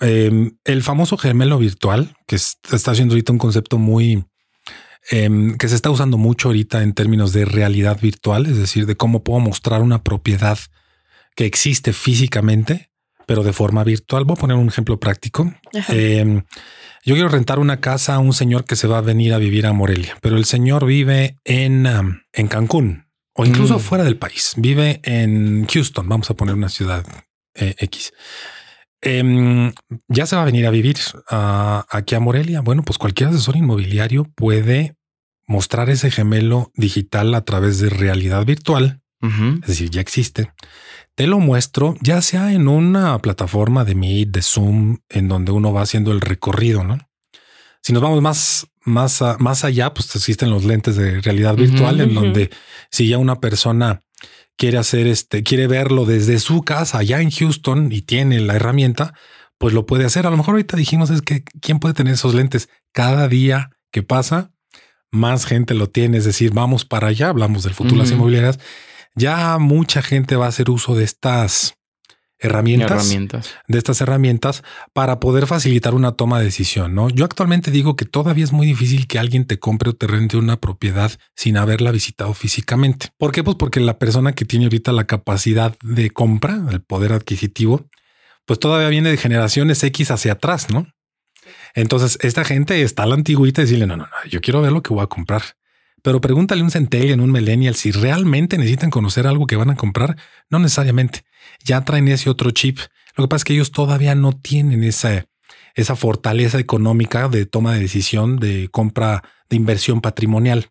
Em, 0.00 0.56
el 0.64 0.82
famoso 0.82 1.18
gemelo 1.18 1.58
virtual, 1.58 2.16
que 2.26 2.36
está 2.36 2.94
siendo 2.94 3.12
ahorita 3.12 3.34
un 3.34 3.38
concepto 3.38 3.76
muy 3.76 4.24
em, 5.10 5.58
que 5.58 5.68
se 5.68 5.74
está 5.74 5.90
usando 5.90 6.16
mucho 6.16 6.48
ahorita 6.48 6.82
en 6.82 6.94
términos 6.94 7.34
de 7.34 7.44
realidad 7.44 8.00
virtual, 8.00 8.46
es 8.46 8.56
decir, 8.56 8.86
de 8.86 8.96
cómo 8.96 9.22
puedo 9.22 9.40
mostrar 9.40 9.82
una 9.82 10.02
propiedad 10.02 10.58
que 11.36 11.44
existe 11.44 11.92
físicamente, 11.92 12.88
pero 13.28 13.42
de 13.42 13.52
forma 13.52 13.84
virtual. 13.84 14.24
Voy 14.24 14.36
a 14.38 14.40
poner 14.40 14.56
un 14.56 14.68
ejemplo 14.68 14.98
práctico. 14.98 15.52
Em, 15.88 16.42
yo 17.04 17.14
quiero 17.14 17.28
rentar 17.28 17.58
una 17.58 17.78
casa 17.78 18.14
a 18.14 18.20
un 18.20 18.32
señor 18.32 18.64
que 18.64 18.74
se 18.74 18.88
va 18.88 18.98
a 18.98 19.02
venir 19.02 19.34
a 19.34 19.38
vivir 19.38 19.66
a 19.66 19.74
Morelia, 19.74 20.16
pero 20.22 20.38
el 20.38 20.46
señor 20.46 20.86
vive 20.86 21.36
en, 21.44 21.86
en 22.32 22.48
Cancún, 22.48 23.06
o 23.34 23.44
incluso 23.44 23.76
mm. 23.76 23.80
fuera 23.80 24.04
del 24.04 24.16
país. 24.16 24.54
Vive 24.56 25.00
en 25.04 25.66
Houston, 25.66 26.08
vamos 26.08 26.30
a 26.30 26.34
poner 26.34 26.54
una 26.54 26.70
ciudad 26.70 27.04
eh, 27.54 27.74
X. 27.78 28.12
Em, 29.02 29.72
ya 30.08 30.24
se 30.24 30.34
va 30.34 30.42
a 30.42 30.46
venir 30.46 30.66
a 30.66 30.70
vivir 30.70 30.96
aquí 31.28 32.14
a 32.14 32.20
Morelia. 32.20 32.62
Bueno, 32.62 32.82
pues 32.82 32.96
cualquier 32.96 33.28
asesor 33.28 33.56
inmobiliario 33.56 34.24
puede 34.24 34.96
mostrar 35.46 35.90
ese 35.90 36.10
gemelo 36.10 36.72
digital 36.74 37.34
a 37.34 37.44
través 37.44 37.78
de 37.78 37.90
realidad 37.90 38.46
virtual. 38.46 39.02
Es 39.20 39.66
decir, 39.66 39.90
ya 39.90 40.00
existe. 40.00 40.52
Te 41.18 41.26
lo 41.26 41.40
muestro 41.40 41.96
ya 42.00 42.22
sea 42.22 42.52
en 42.52 42.68
una 42.68 43.18
plataforma 43.18 43.84
de 43.84 43.96
Meet, 43.96 44.28
de 44.28 44.40
Zoom, 44.40 44.98
en 45.08 45.26
donde 45.26 45.50
uno 45.50 45.72
va 45.72 45.82
haciendo 45.82 46.12
el 46.12 46.20
recorrido, 46.20 46.84
¿no? 46.84 46.96
Si 47.82 47.92
nos 47.92 48.00
vamos 48.00 48.22
más, 48.22 48.68
más, 48.84 49.20
más 49.40 49.64
allá, 49.64 49.92
pues 49.92 50.14
existen 50.14 50.48
los 50.48 50.64
lentes 50.64 50.94
de 50.94 51.20
realidad 51.20 51.56
virtual 51.56 52.00
en 52.00 52.14
donde 52.14 52.50
si 52.92 53.08
ya 53.08 53.18
una 53.18 53.40
persona 53.40 54.04
quiere 54.56 54.78
hacer 54.78 55.08
este, 55.08 55.42
quiere 55.42 55.66
verlo 55.66 56.04
desde 56.04 56.38
su 56.38 56.62
casa 56.62 56.98
allá 56.98 57.20
en 57.20 57.32
Houston 57.32 57.90
y 57.90 58.02
tiene 58.02 58.38
la 58.38 58.54
herramienta, 58.54 59.12
pues 59.58 59.74
lo 59.74 59.86
puede 59.86 60.04
hacer. 60.04 60.24
A 60.24 60.30
lo 60.30 60.36
mejor 60.36 60.54
ahorita 60.54 60.76
dijimos 60.76 61.10
es 61.10 61.22
que 61.22 61.42
quién 61.60 61.80
puede 61.80 61.94
tener 61.94 62.14
esos 62.14 62.32
lentes 62.32 62.68
cada 62.92 63.26
día 63.26 63.70
que 63.90 64.04
pasa, 64.04 64.52
más 65.10 65.46
gente 65.46 65.74
lo 65.74 65.88
tiene. 65.88 66.18
Es 66.18 66.24
decir, 66.26 66.52
vamos 66.52 66.84
para 66.84 67.08
allá. 67.08 67.30
Hablamos 67.30 67.64
del 67.64 67.74
futuro 67.74 67.96
de 67.96 68.02
las 68.04 68.12
inmobiliarias. 68.12 68.60
Ya 69.18 69.58
mucha 69.58 70.00
gente 70.00 70.36
va 70.36 70.46
a 70.46 70.48
hacer 70.48 70.70
uso 70.70 70.94
de 70.94 71.04
estas 71.04 71.74
herramientas, 72.38 73.10
de 73.66 73.78
estas 73.78 74.00
herramientas 74.00 74.62
para 74.92 75.18
poder 75.18 75.46
facilitar 75.46 75.94
una 75.94 76.12
toma 76.12 76.38
de 76.38 76.44
decisión. 76.44 76.94
¿no? 76.94 77.10
Yo 77.10 77.24
actualmente 77.24 77.70
digo 77.70 77.96
que 77.96 78.04
todavía 78.04 78.44
es 78.44 78.52
muy 78.52 78.66
difícil 78.66 79.08
que 79.08 79.18
alguien 79.18 79.44
te 79.44 79.58
compre 79.58 79.90
o 79.90 79.94
te 79.94 80.06
rente 80.06 80.36
una 80.36 80.56
propiedad 80.56 81.10
sin 81.34 81.56
haberla 81.56 81.90
visitado 81.90 82.32
físicamente. 82.34 83.08
¿Por 83.18 83.32
qué? 83.32 83.42
Pues 83.42 83.56
porque 83.56 83.80
la 83.80 83.98
persona 83.98 84.32
que 84.34 84.44
tiene 84.44 84.66
ahorita 84.66 84.92
la 84.92 85.04
capacidad 85.04 85.76
de 85.82 86.10
compra, 86.10 86.60
el 86.70 86.80
poder 86.80 87.12
adquisitivo, 87.12 87.86
pues 88.46 88.60
todavía 88.60 88.88
viene 88.88 89.10
de 89.10 89.16
generaciones 89.16 89.82
X 89.82 90.10
hacia 90.10 90.32
atrás, 90.32 90.70
¿no? 90.70 90.86
Entonces, 91.74 92.18
esta 92.22 92.44
gente 92.44 92.82
está 92.82 93.02
a 93.02 93.06
la 93.06 93.14
antigüita 93.14 93.60
y 93.60 93.64
decirle, 93.64 93.86
no, 93.86 93.96
no, 93.96 94.04
no, 94.04 94.30
yo 94.30 94.40
quiero 94.40 94.60
ver 94.60 94.72
lo 94.72 94.82
que 94.82 94.92
voy 94.92 95.02
a 95.02 95.06
comprar. 95.06 95.42
Pero 96.02 96.20
pregúntale 96.20 96.60
a 96.60 96.64
un 96.64 96.70
centennial, 96.70 97.20
un 97.20 97.32
millennial, 97.32 97.74
si 97.74 97.90
realmente 97.90 98.58
necesitan 98.58 98.90
conocer 98.90 99.26
algo 99.26 99.46
que 99.46 99.56
van 99.56 99.70
a 99.70 99.76
comprar. 99.76 100.16
No 100.50 100.58
necesariamente 100.58 101.24
ya 101.64 101.84
traen 101.84 102.08
ese 102.08 102.30
otro 102.30 102.50
chip. 102.50 102.78
Lo 103.16 103.24
que 103.24 103.28
pasa 103.28 103.38
es 103.38 103.44
que 103.44 103.54
ellos 103.54 103.72
todavía 103.72 104.14
no 104.14 104.32
tienen 104.32 104.84
esa, 104.84 105.26
esa 105.74 105.96
fortaleza 105.96 106.58
económica 106.58 107.28
de 107.28 107.46
toma 107.46 107.74
de 107.74 107.80
decisión 107.80 108.38
de 108.38 108.68
compra 108.70 109.24
de 109.48 109.56
inversión 109.56 110.00
patrimonial. 110.00 110.70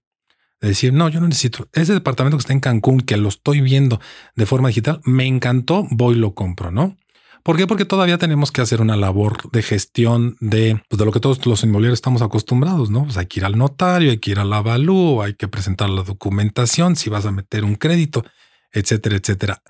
De 0.61 0.69
decir, 0.69 0.91
no, 0.93 1.09
yo 1.09 1.19
no 1.19 1.27
necesito 1.27 1.67
ese 1.73 1.93
departamento 1.93 2.37
que 2.37 2.41
está 2.41 2.53
en 2.53 2.59
Cancún, 2.59 3.01
que 3.01 3.17
lo 3.17 3.29
estoy 3.29 3.61
viendo 3.61 3.99
de 4.35 4.45
forma 4.45 4.69
digital, 4.69 5.01
me 5.03 5.25
encantó, 5.27 5.85
voy 5.91 6.15
y 6.15 6.19
lo 6.19 6.33
compro, 6.33 6.71
¿no? 6.71 6.97
¿Por 7.43 7.57
qué? 7.57 7.67
Porque 7.67 7.85
todavía 7.85 8.17
tenemos 8.17 8.51
que 8.51 8.61
hacer 8.61 8.81
una 8.81 8.97
labor 8.97 9.49
de 9.51 9.61
gestión 9.61 10.35
de, 10.39 10.81
pues, 10.89 10.99
de 10.99 11.05
lo 11.05 11.11
que 11.11 11.19
todos 11.19 11.45
los 11.45 11.63
inmobiliarios 11.63 11.97
estamos 11.97 12.21
acostumbrados, 12.21 12.89
¿no? 12.89 13.05
Pues 13.05 13.17
hay 13.17 13.27
que 13.27 13.39
ir 13.39 13.45
al 13.45 13.57
notario, 13.57 14.11
hay 14.11 14.17
que 14.17 14.31
ir 14.31 14.39
al 14.39 14.51
avalúo, 14.51 15.23
hay 15.23 15.33
que 15.33 15.47
presentar 15.47 15.89
la 15.89 16.03
documentación, 16.03 16.95
si 16.95 17.09
vas 17.09 17.25
a 17.25 17.31
meter 17.31 17.63
un 17.63 17.75
crédito, 17.75 18.25
etcétera, 18.71 19.15
etcétera. 19.15 19.61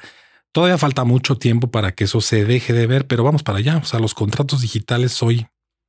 Todavía 0.51 0.77
falta 0.77 1.03
mucho 1.03 1.37
tiempo 1.37 1.69
para 1.69 1.91
que 1.91 2.05
eso 2.05 2.19
se 2.21 2.45
deje 2.45 2.73
de 2.73 2.87
ver, 2.87 3.05
pero 3.05 3.23
vamos 3.23 3.43
para 3.43 3.59
allá. 3.59 3.77
O 3.77 3.85
sea, 3.85 3.99
los 3.99 4.13
contratos 4.13 4.61
digitales 4.61 5.21
hoy 5.21 5.47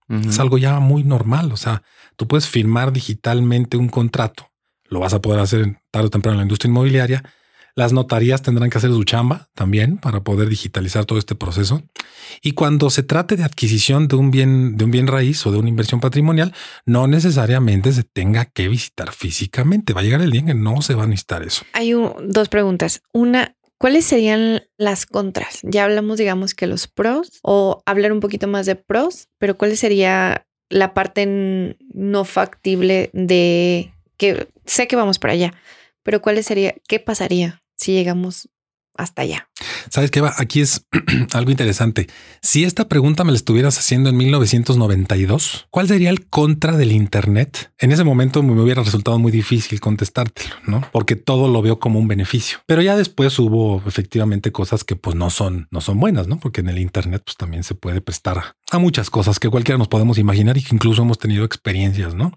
es 0.08 0.38
algo 0.38 0.58
ya 0.58 0.78
muy 0.80 1.04
normal. 1.04 1.52
O 1.52 1.56
sea, 1.56 1.82
tú 2.16 2.26
puedes 2.26 2.48
firmar 2.48 2.92
digitalmente 2.92 3.76
un 3.76 3.88
contrato. 3.88 4.50
Lo 4.84 5.00
vas 5.00 5.14
a 5.14 5.20
poder 5.20 5.40
hacer 5.40 5.80
tarde 5.90 6.08
o 6.08 6.10
temprano 6.10 6.34
en 6.34 6.38
la 6.38 6.44
industria 6.44 6.70
inmobiliaria 6.70 7.22
las 7.78 7.92
notarías 7.92 8.42
tendrán 8.42 8.70
que 8.70 8.78
hacer 8.78 8.90
su 8.90 9.04
chamba 9.04 9.50
también 9.54 9.98
para 9.98 10.24
poder 10.24 10.48
digitalizar 10.48 11.04
todo 11.04 11.16
este 11.16 11.36
proceso. 11.36 11.84
Y 12.42 12.50
cuando 12.50 12.90
se 12.90 13.04
trate 13.04 13.36
de 13.36 13.44
adquisición 13.44 14.08
de 14.08 14.16
un 14.16 14.32
bien, 14.32 14.76
de 14.76 14.84
un 14.84 14.90
bien 14.90 15.06
raíz 15.06 15.46
o 15.46 15.52
de 15.52 15.58
una 15.58 15.68
inversión 15.68 16.00
patrimonial, 16.00 16.52
no 16.86 17.06
necesariamente 17.06 17.92
se 17.92 18.02
tenga 18.02 18.46
que 18.46 18.66
visitar 18.66 19.12
físicamente. 19.12 19.92
Va 19.92 20.00
a 20.00 20.02
llegar 20.02 20.20
el 20.22 20.32
día 20.32 20.40
en 20.40 20.46
que 20.48 20.54
no 20.54 20.82
se 20.82 20.96
va 20.96 21.04
a 21.04 21.06
necesitar 21.06 21.44
eso. 21.44 21.64
Hay 21.72 21.94
dos 22.20 22.48
preguntas. 22.48 23.00
Una, 23.12 23.54
¿Cuáles 23.78 24.04
serían 24.06 24.64
las 24.76 25.06
contras? 25.06 25.60
Ya 25.62 25.84
hablamos, 25.84 26.18
digamos, 26.18 26.54
que 26.54 26.66
los 26.66 26.88
pros 26.88 27.38
o 27.42 27.84
hablar 27.86 28.10
un 28.10 28.18
poquito 28.18 28.48
más 28.48 28.66
de 28.66 28.74
pros, 28.74 29.28
pero 29.38 29.56
¿cuál 29.56 29.76
sería 29.76 30.48
la 30.68 30.94
parte 30.94 31.76
no 31.94 32.24
factible 32.24 33.10
de 33.12 33.92
que 34.16 34.48
sé 34.66 34.88
que 34.88 34.96
vamos 34.96 35.20
para 35.20 35.34
allá, 35.34 35.54
pero 36.02 36.20
cuál 36.20 36.42
sería, 36.42 36.74
qué 36.88 36.98
pasaría 36.98 37.57
si 37.78 37.92
llegamos 37.92 38.48
hasta 38.98 39.22
allá. 39.22 39.48
¿Sabes 39.90 40.10
qué 40.10 40.20
va? 40.20 40.34
Aquí 40.36 40.60
es 40.60 40.86
algo 41.32 41.50
interesante. 41.50 42.08
Si 42.42 42.64
esta 42.64 42.88
pregunta 42.88 43.24
me 43.24 43.30
la 43.30 43.36
estuvieras 43.36 43.78
haciendo 43.78 44.10
en 44.10 44.16
1992, 44.16 45.68
¿cuál 45.70 45.88
sería 45.88 46.10
el 46.10 46.26
contra 46.26 46.76
del 46.76 46.92
Internet? 46.92 47.72
En 47.78 47.92
ese 47.92 48.04
momento 48.04 48.42
me 48.42 48.60
hubiera 48.60 48.82
resultado 48.82 49.18
muy 49.18 49.32
difícil 49.32 49.80
contestártelo, 49.80 50.54
¿no? 50.66 50.82
Porque 50.92 51.16
todo 51.16 51.48
lo 51.48 51.62
veo 51.62 51.78
como 51.78 51.98
un 51.98 52.08
beneficio. 52.08 52.58
Pero 52.66 52.82
ya 52.82 52.96
después 52.96 53.38
hubo 53.38 53.82
efectivamente 53.86 54.52
cosas 54.52 54.84
que 54.84 54.96
pues 54.96 55.16
no 55.16 55.30
son, 55.30 55.68
no 55.70 55.80
son 55.80 56.00
buenas, 56.00 56.26
¿no? 56.26 56.38
Porque 56.38 56.60
en 56.60 56.68
el 56.68 56.78
Internet 56.78 57.22
pues 57.24 57.36
también 57.36 57.62
se 57.62 57.74
puede 57.74 58.00
prestar 58.00 58.56
a, 58.70 58.78
muchas 58.78 59.10
cosas 59.10 59.38
que 59.38 59.48
cualquiera 59.48 59.78
nos 59.78 59.88
podemos 59.88 60.18
imaginar 60.18 60.58
y 60.58 60.62
que 60.62 60.74
incluso 60.74 61.02
hemos 61.02 61.18
tenido 61.18 61.44
experiencias, 61.44 62.14
¿no? 62.14 62.32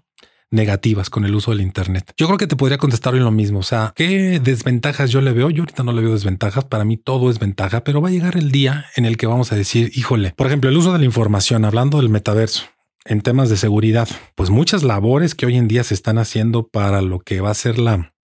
Negativas 0.52 1.10
con 1.10 1.24
el 1.24 1.34
uso 1.34 1.50
del 1.50 1.62
Internet. 1.62 2.12
Yo 2.16 2.26
creo 2.26 2.38
que 2.38 2.46
te 2.46 2.56
podría 2.56 2.78
contestar 2.78 3.14
en 3.14 3.24
lo 3.24 3.30
mismo. 3.32 3.58
O 3.58 3.64
sea, 3.64 3.92
¿qué 3.96 4.38
desventajas 4.38 5.10
yo 5.10 5.20
le 5.20 5.32
veo? 5.32 5.50
Yo 5.50 5.62
ahorita 5.62 5.82
no 5.82 5.92
le 5.92 6.02
veo 6.02 6.12
desventajas. 6.12 6.64
Para 6.64 6.84
mí 6.84 6.96
todo 6.96 7.30
es 7.30 7.38
ventaja, 7.38 7.82
pero 7.82 8.00
va 8.00 8.08
a 8.08 8.12
llegar 8.12 8.36
el 8.36 8.52
día 8.52 8.86
en 8.94 9.04
el 9.04 9.16
que 9.16 9.26
vamos 9.26 9.50
a 9.50 9.56
decir, 9.56 9.90
híjole, 9.94 10.34
por 10.36 10.46
ejemplo, 10.46 10.70
el 10.70 10.76
uso 10.76 10.92
de 10.92 10.98
la 10.98 11.04
información, 11.04 11.64
hablando 11.64 11.98
del 11.98 12.10
metaverso. 12.10 12.66
En 13.04 13.20
temas 13.20 13.48
de 13.48 13.56
seguridad, 13.56 14.08
pues 14.36 14.50
muchas 14.50 14.84
labores 14.84 15.34
que 15.34 15.46
hoy 15.46 15.56
en 15.56 15.66
día 15.66 15.82
se 15.82 15.94
están 15.94 16.18
haciendo 16.18 16.68
para 16.68 17.02
lo 17.02 17.18
que 17.18 17.40
va 17.40 17.50
a 17.50 17.54
ser 17.54 17.80
la 17.80 18.14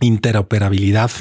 interoperabilidad 0.00 1.12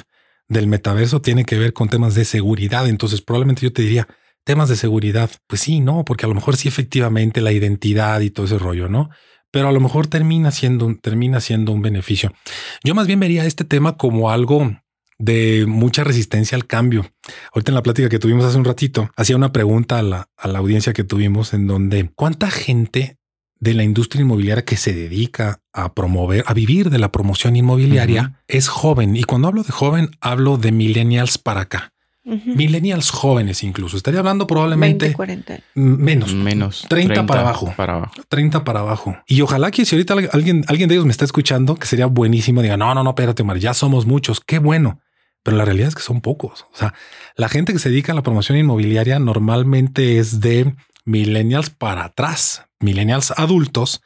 del 0.48 0.68
metaverso 0.68 1.22
tiene 1.22 1.46
que 1.46 1.60
ver 1.60 1.74
con 1.74 1.90
temas 1.90 2.16
de 2.16 2.26
seguridad. 2.26 2.88
Entonces 2.88 3.22
probablemente 3.22 3.62
yo 3.62 3.74
te 3.74 3.84
diría, 3.84 4.08
temas 4.44 4.70
de 4.70 4.76
seguridad. 4.76 5.30
Pues 5.48 5.62
sí, 5.62 5.82
no, 5.82 6.06
porque 6.06 6.26
a 6.26 6.30
lo 6.30 6.36
mejor 6.36 6.56
sí 6.56 6.68
efectivamente 6.68 7.42
la 7.42 7.52
identidad 7.52 8.22
y 8.22 8.30
todo 8.30 8.46
ese 8.46 8.58
rollo, 8.58 8.88
¿no? 8.88 9.10
Pero 9.56 9.70
a 9.70 9.72
lo 9.72 9.80
mejor 9.80 10.08
termina 10.08 10.52
siendo, 10.52 10.94
termina 11.02 11.40
siendo 11.40 11.72
un 11.72 11.82
beneficio. 11.82 12.34
Yo 12.84 12.94
más 12.94 13.08
bien 13.08 13.22
vería 13.22 13.46
este 13.46 13.64
tema 13.64 13.96
como 13.96 14.30
algo 14.30 14.76
de 15.18 15.64
mucha 15.66 16.04
resistencia 16.04 16.58
al 16.58 16.68
cambio. 16.68 17.10
Ahorita 17.54 17.72
en 17.72 17.76
la 17.76 17.82
plática 17.82 18.10
que 18.10 18.20
tuvimos 18.20 18.44
hace 18.44 18.58
un 18.58 18.66
ratito, 18.66 19.10
hacía 19.16 19.38
una 19.38 19.54
pregunta 19.54 20.00
a 20.00 20.04
la, 20.04 20.28
audiencia 20.58 20.92
que 20.92 21.06
tuvimos 21.06 21.54
en 21.54 21.68
donde 21.68 22.12
cuánta 22.16 22.52
gente 22.52 23.18
de 23.58 23.74
la 23.74 23.86
industria 23.86 24.24
inmobiliaria 24.24 24.66
que 24.66 24.76
se 24.76 24.92
dedica 24.92 25.62
a 25.72 25.94
promover, 25.94 26.44
a 26.48 26.54
vivir 26.54 26.90
de 26.90 27.00
la 27.00 27.14
promoción 27.14 27.56
inmobiliaria 27.56 28.44
es 28.50 28.68
joven. 28.68 29.16
Y 29.16 29.24
cuando 29.24 29.48
hablo 29.48 29.64
de 29.64 29.72
joven, 29.72 30.10
hablo 30.20 30.58
de 30.58 30.74
millennials 30.74 31.38
para 31.38 31.62
acá 31.62 31.95
millennials 32.26 33.12
jóvenes 33.12 33.64
incluso. 33.64 33.98
Estaría 33.98 34.20
hablando 34.20 34.48
probablemente 34.48 35.06
20, 35.06 35.16
40. 35.16 35.60
menos, 35.76 36.34
menos 36.34 36.86
30, 36.90 37.26
para 37.26 37.42
abajo, 37.42 37.74
para 37.78 37.96
abajo, 37.96 38.14
30 38.28 38.64
para 38.64 38.80
abajo. 38.80 39.18
Y 39.28 39.42
ojalá 39.42 39.72
que 39.72 39.86
si 39.86 39.96
ahorita 39.96 40.16
alguien, 40.34 40.66
alguien 40.68 40.90
de 40.90 40.96
ellos 40.96 41.06
me 41.06 41.12
está 41.12 41.26
escuchando, 41.26 41.76
que 41.76 41.86
sería 41.86 42.08
buenísimo, 42.08 42.62
diga, 42.62 42.78
no, 42.78 42.94
no, 42.96 43.04
no, 43.04 43.12
espérate, 43.12 43.44
Omar, 43.44 43.58
ya 43.60 43.74
somos 43.74 44.06
muchos, 44.06 44.42
qué 44.42 44.60
bueno. 44.60 45.00
Pero 45.44 45.58
la 45.58 45.66
realidad 45.66 45.90
es 45.90 45.96
que 45.96 46.02
son 46.02 46.22
pocos. 46.22 46.66
O 46.74 46.76
sea, 46.76 46.96
la 47.36 47.50
gente 47.50 47.72
que 47.72 47.78
se 47.78 47.90
dedica 47.90 48.12
a 48.12 48.16
la 48.16 48.24
promoción 48.24 48.58
inmobiliaria 48.58 49.20
normalmente 49.20 50.18
es 50.18 50.40
de 50.40 50.76
millennials 51.06 51.70
para 51.70 52.06
atrás, 52.06 52.66
millennials 52.80 53.32
adultos 53.38 54.02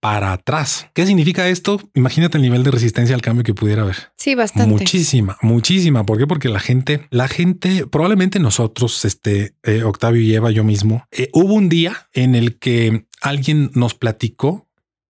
para 0.00 0.32
atrás. 0.32 0.88
¿Qué 0.94 1.06
significa 1.06 1.48
esto? 1.48 1.80
Imagínate 1.94 2.38
el 2.38 2.42
nivel 2.42 2.64
de 2.64 2.70
resistencia 2.70 3.14
al 3.14 3.22
cambio 3.22 3.44
que 3.44 3.54
pudiera 3.54 3.82
haber. 3.82 4.12
Sí, 4.16 4.34
bastante. 4.34 4.70
Muchísima, 4.70 5.36
muchísima. 5.42 6.04
¿Por 6.04 6.18
qué? 6.18 6.26
Porque 6.26 6.48
la 6.48 6.60
gente, 6.60 7.06
la 7.10 7.28
gente, 7.28 7.86
probablemente 7.86 8.38
nosotros, 8.40 9.04
este 9.04 9.54
eh, 9.62 9.82
Octavio 9.84 10.22
y 10.22 10.34
Eva, 10.34 10.50
yo 10.50 10.64
mismo, 10.64 11.04
eh, 11.10 11.28
hubo 11.32 11.54
un 11.54 11.68
día 11.68 12.08
en 12.12 12.34
el 12.34 12.58
que 12.58 13.06
alguien 13.20 13.70
nos 13.74 13.94
platicó 13.94 14.66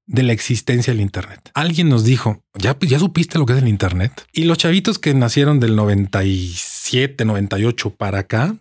de 0.07 0.25
la 0.25 0.33
existencia 0.33 0.93
del 0.93 1.01
Internet. 1.01 1.51
Alguien 1.55 1.89
nos 1.89 2.05
dijo, 2.05 2.43
ya, 2.59 2.77
ya 2.81 2.99
supiste 2.99 3.39
lo 3.39 3.47
que 3.47 3.53
es 3.53 3.61
el 3.61 3.69
Internet. 3.69 4.27
Y 4.33 4.45
los 4.45 4.59
chavitos 4.59 4.99
que 4.99 5.15
nacieron 5.15 5.61
del 5.61 5.77
97, 5.77 7.25
98 7.25 7.91
para 7.91 8.19
acá, 8.19 8.57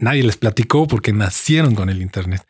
nadie 0.00 0.22
les 0.22 0.36
platicó 0.36 0.86
porque 0.86 1.12
nacieron 1.12 1.74
con 1.74 1.88
el 1.88 2.02
Internet. 2.02 2.46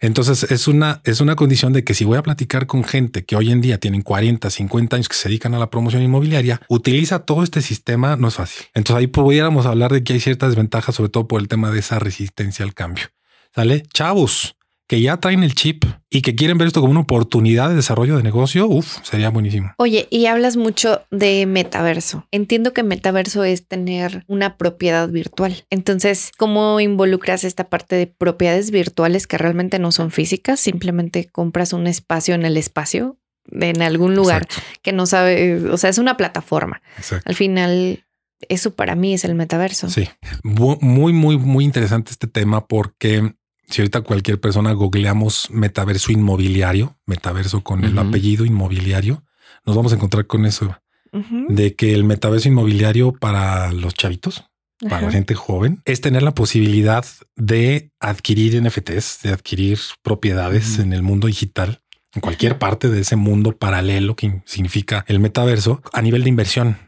Entonces 0.00 0.50
es 0.50 0.68
una, 0.68 1.00
es 1.04 1.20
una 1.20 1.36
condición 1.36 1.72
de 1.72 1.84
que 1.84 1.94
si 1.94 2.04
voy 2.04 2.18
a 2.18 2.22
platicar 2.22 2.66
con 2.66 2.84
gente 2.84 3.24
que 3.24 3.36
hoy 3.36 3.50
en 3.50 3.60
día 3.60 3.78
tienen 3.78 4.02
40, 4.02 4.50
50 4.50 4.96
años 4.96 5.08
que 5.08 5.16
se 5.16 5.28
dedican 5.28 5.54
a 5.54 5.58
la 5.58 5.70
promoción 5.70 6.02
inmobiliaria, 6.02 6.60
utiliza 6.68 7.20
todo 7.20 7.42
este 7.42 7.62
sistema, 7.62 8.16
no 8.16 8.28
es 8.28 8.34
fácil. 8.34 8.66
Entonces 8.74 9.00
ahí 9.00 9.06
pudiéramos 9.06 9.66
hablar 9.66 9.92
de 9.92 10.02
que 10.02 10.14
hay 10.14 10.20
ciertas 10.20 10.50
desventajas, 10.50 10.94
sobre 10.94 11.10
todo 11.10 11.28
por 11.28 11.40
el 11.40 11.48
tema 11.48 11.70
de 11.70 11.80
esa 11.80 11.98
resistencia 11.98 12.64
al 12.64 12.74
cambio. 12.74 13.04
¿Sale? 13.54 13.84
Chavos, 13.92 14.56
que 14.86 15.00
ya 15.00 15.16
traen 15.16 15.42
el 15.42 15.54
chip 15.54 15.84
y 16.10 16.22
que 16.22 16.34
quieren 16.34 16.58
ver 16.58 16.68
esto 16.68 16.80
como 16.80 16.90
una 16.90 17.00
oportunidad 17.00 17.70
de 17.70 17.74
desarrollo 17.74 18.16
de 18.16 18.22
negocio, 18.22 18.66
uf, 18.66 18.98
sería 19.02 19.30
buenísimo. 19.30 19.72
Oye, 19.78 20.06
y 20.10 20.26
hablas 20.26 20.56
mucho 20.56 21.02
de 21.10 21.46
metaverso. 21.46 22.26
Entiendo 22.30 22.72
que 22.72 22.82
metaverso 22.82 23.44
es 23.44 23.66
tener 23.66 24.24
una 24.28 24.56
propiedad 24.56 25.08
virtual. 25.08 25.64
Entonces, 25.70 26.32
¿cómo 26.36 26.80
involucras 26.80 27.44
esta 27.44 27.64
parte 27.64 27.96
de 27.96 28.06
propiedades 28.06 28.70
virtuales 28.70 29.26
que 29.26 29.38
realmente 29.38 29.78
no 29.78 29.90
son 29.90 30.10
físicas? 30.10 30.60
Simplemente 30.60 31.28
compras 31.32 31.72
un 31.72 31.86
espacio 31.86 32.34
en 32.34 32.44
el 32.44 32.56
espacio, 32.56 33.18
en 33.50 33.82
algún 33.82 34.14
lugar 34.14 34.46
que 34.82 34.92
no 34.92 35.06
sabe, 35.06 35.56
o 35.70 35.76
sea, 35.76 35.90
es 35.90 35.98
una 35.98 36.16
plataforma. 36.16 36.82
Al 37.24 37.34
final, 37.34 38.04
eso 38.48 38.74
para 38.74 38.94
mí 38.94 39.14
es 39.14 39.24
el 39.24 39.34
metaverso. 39.34 39.88
Sí, 39.88 40.08
muy, 40.42 41.12
muy, 41.12 41.38
muy 41.38 41.64
interesante 41.64 42.10
este 42.10 42.26
tema 42.26 42.66
porque 42.66 43.34
si 43.68 43.82
ahorita 43.82 44.02
cualquier 44.02 44.40
persona 44.40 44.72
googleamos 44.72 45.50
metaverso 45.50 46.12
inmobiliario, 46.12 46.96
metaverso 47.06 47.62
con 47.62 47.84
el 47.84 47.98
apellido 47.98 48.44
inmobiliario, 48.44 49.24
nos 49.64 49.76
vamos 49.76 49.92
a 49.92 49.96
encontrar 49.96 50.26
con 50.26 50.46
eso. 50.46 50.76
De 51.48 51.76
que 51.76 51.94
el 51.94 52.02
metaverso 52.02 52.48
inmobiliario 52.48 53.12
para 53.12 53.70
los 53.70 53.94
chavitos, 53.94 54.44
para 54.88 55.02
la 55.02 55.12
gente 55.12 55.36
joven, 55.36 55.80
es 55.84 56.00
tener 56.00 56.24
la 56.24 56.34
posibilidad 56.34 57.04
de 57.36 57.92
adquirir 58.00 58.60
NFTs, 58.60 59.20
de 59.22 59.30
adquirir 59.30 59.78
propiedades 60.02 60.80
en 60.80 60.92
el 60.92 61.02
mundo 61.02 61.28
digital, 61.28 61.82
en 62.14 62.20
cualquier 62.20 62.58
parte 62.58 62.88
de 62.88 63.00
ese 63.00 63.14
mundo 63.14 63.56
paralelo 63.56 64.16
que 64.16 64.42
significa 64.44 65.04
el 65.06 65.20
metaverso 65.20 65.82
a 65.92 66.02
nivel 66.02 66.24
de 66.24 66.30
inversión. 66.30 66.78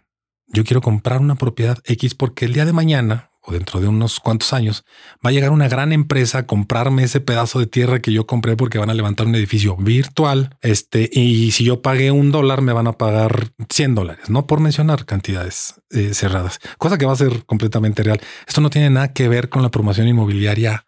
Yo 0.49 0.65
quiero 0.65 0.81
comprar 0.81 1.21
una 1.21 1.37
propiedad 1.37 1.79
X 1.85 2.17
porque 2.17 2.47
el 2.47 2.53
día 2.53 2.65
de 2.65 2.73
mañana 2.73 3.31
o 3.47 3.53
dentro 3.53 3.81
de 3.81 3.87
unos 3.87 4.21
cuantos 4.21 4.53
años, 4.53 4.85
va 5.25 5.31
a 5.31 5.33
llegar 5.33 5.51
una 5.51 5.69
gran 5.69 5.93
empresa 5.93 6.39
a 6.39 6.47
comprarme 6.47 7.05
ese 7.05 7.21
pedazo 7.21 7.59
de 7.59 7.67
tierra 7.67 8.01
que 8.01 8.13
yo 8.13 8.27
compré 8.27 8.57
porque 8.57 8.79
van 8.79 8.91
a 8.91 8.95
levantar 8.95 9.27
un 9.27 9.35
edificio 9.37 9.77
virtual. 9.77 10.57
Este, 10.61 11.09
y 11.13 11.53
si 11.53 11.65
yo 11.65 11.81
pagué 11.81 12.11
un 12.11 12.33
dólar, 12.33 12.61
me 12.61 12.73
van 12.73 12.89
a 12.89 12.93
pagar 12.93 13.53
100 13.71 13.95
dólares, 13.95 14.29
no 14.29 14.47
por 14.47 14.61
mencionar 14.61 15.07
cantidades 15.07 15.81
eh, 15.91 16.13
cerradas, 16.13 16.59
cosa 16.79 16.99
que 16.99 17.07
va 17.07 17.13
a 17.13 17.17
ser 17.17 17.45
completamente 17.47 18.03
real. 18.03 18.21
Esto 18.47 18.61
no 18.61 18.71
tiene 18.71 18.91
nada 18.91 19.13
que 19.13 19.29
ver 19.29 19.49
con 19.49 19.63
la 19.63 19.71
promoción 19.71 20.09
inmobiliaria 20.09 20.85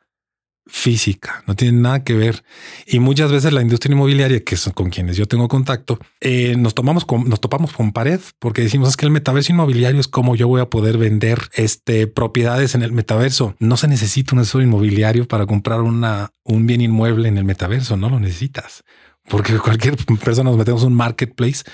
física, 0.68 1.42
no 1.46 1.56
tiene 1.56 1.78
nada 1.80 2.04
que 2.04 2.14
ver. 2.14 2.44
Y 2.86 3.00
muchas 3.00 3.32
veces 3.32 3.52
la 3.52 3.62
industria 3.62 3.94
inmobiliaria, 3.94 4.44
que 4.44 4.56
son 4.56 4.72
con 4.72 4.90
quienes 4.90 5.16
yo 5.16 5.26
tengo 5.26 5.48
contacto, 5.48 5.98
eh, 6.20 6.54
nos 6.56 6.74
tomamos 6.74 7.04
con, 7.04 7.28
nos 7.28 7.40
topamos 7.40 7.72
con 7.72 7.92
pared 7.92 8.20
porque 8.38 8.62
decimos 8.62 8.90
es 8.90 8.96
que 8.96 9.06
el 9.06 9.12
metaverso 9.12 9.52
inmobiliario 9.52 10.00
es 10.00 10.08
como 10.08 10.36
yo 10.36 10.46
voy 10.48 10.60
a 10.60 10.70
poder 10.70 10.98
vender 10.98 11.38
este 11.54 12.06
propiedades 12.06 12.74
en 12.74 12.82
el 12.82 12.92
metaverso. 12.92 13.56
No 13.58 13.76
se 13.76 13.88
necesita 13.88 14.34
un 14.34 14.40
asesor 14.40 14.62
inmobiliario 14.62 15.26
para 15.26 15.46
comprar 15.46 15.80
una, 15.80 16.30
un 16.44 16.66
bien 16.66 16.80
inmueble 16.80 17.28
en 17.28 17.38
el 17.38 17.44
metaverso, 17.44 17.96
no 17.96 18.10
lo 18.10 18.20
necesitas 18.20 18.84
porque 19.28 19.58
cualquier 19.58 19.96
persona 20.22 20.50
nos 20.50 20.58
metemos 20.58 20.82
un 20.82 20.94
marketplace 20.94 21.64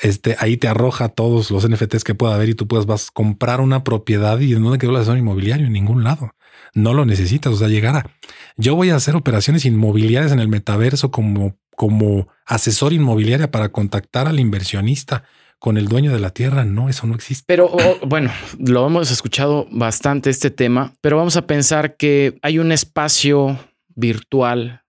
Este, 0.00 0.36
ahí 0.38 0.56
te 0.56 0.68
arroja 0.68 1.10
todos 1.10 1.50
los 1.50 1.68
NFTs 1.68 2.02
que 2.02 2.14
pueda 2.14 2.34
haber 2.34 2.48
y 2.48 2.54
tú 2.54 2.66
puedes 2.66 2.86
vas 2.86 3.08
a 3.08 3.12
comprar 3.12 3.60
una 3.60 3.84
propiedad 3.84 4.40
y 4.40 4.54
en 4.54 4.62
dónde 4.62 4.78
quedó 4.78 4.90
el 4.90 4.96
asesor 4.96 5.18
inmobiliario 5.18 5.66
en 5.66 5.72
ningún 5.74 6.02
lado. 6.02 6.32
No 6.74 6.94
lo 6.94 7.04
necesitas. 7.04 7.52
O 7.52 7.56
sea, 7.56 7.68
llegar 7.68 7.96
a 7.96 8.06
yo 8.56 8.74
voy 8.74 8.90
a 8.90 8.96
hacer 8.96 9.16
operaciones 9.16 9.64
inmobiliarias 9.64 10.32
en 10.32 10.40
el 10.40 10.48
metaverso 10.48 11.10
como, 11.10 11.56
como 11.76 12.28
asesor 12.46 12.92
inmobiliaria 12.92 13.50
para 13.50 13.70
contactar 13.70 14.26
al 14.26 14.40
inversionista 14.40 15.24
con 15.58 15.76
el 15.76 15.86
dueño 15.86 16.12
de 16.12 16.18
la 16.18 16.30
tierra. 16.30 16.64
No, 16.64 16.88
eso 16.88 17.06
no 17.06 17.14
existe. 17.14 17.44
Pero 17.46 17.66
oh, 17.66 18.06
bueno, 18.06 18.30
lo 18.58 18.86
hemos 18.86 19.10
escuchado 19.10 19.66
bastante 19.70 20.28
este 20.28 20.50
tema, 20.50 20.94
pero 21.00 21.16
vamos 21.16 21.36
a 21.36 21.46
pensar 21.46 21.96
que 21.96 22.38
hay 22.42 22.58
un 22.58 22.72
espacio 22.72 23.58
virtual 23.94 24.81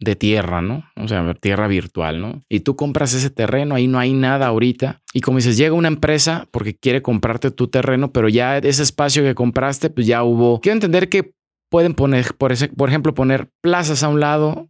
de 0.00 0.14
tierra, 0.14 0.62
¿no? 0.62 0.84
O 0.96 1.08
sea, 1.08 1.34
tierra 1.34 1.66
virtual, 1.66 2.20
¿no? 2.20 2.42
Y 2.48 2.60
tú 2.60 2.76
compras 2.76 3.14
ese 3.14 3.30
terreno, 3.30 3.74
ahí 3.74 3.88
no 3.88 3.98
hay 3.98 4.12
nada 4.12 4.46
ahorita. 4.46 5.02
Y 5.12 5.20
como 5.20 5.38
dices, 5.38 5.56
llega 5.56 5.74
una 5.74 5.88
empresa 5.88 6.46
porque 6.50 6.76
quiere 6.76 7.02
comprarte 7.02 7.50
tu 7.50 7.68
terreno, 7.68 8.12
pero 8.12 8.28
ya 8.28 8.58
ese 8.58 8.82
espacio 8.82 9.22
que 9.22 9.34
compraste, 9.34 9.90
pues 9.90 10.06
ya 10.06 10.22
hubo. 10.22 10.60
Quiero 10.60 10.74
entender 10.74 11.08
que 11.08 11.34
pueden 11.68 11.94
poner, 11.94 12.34
por, 12.34 12.52
ese, 12.52 12.68
por 12.68 12.88
ejemplo, 12.88 13.14
poner 13.14 13.50
plazas 13.60 14.02
a 14.02 14.08
un 14.08 14.20
lado, 14.20 14.68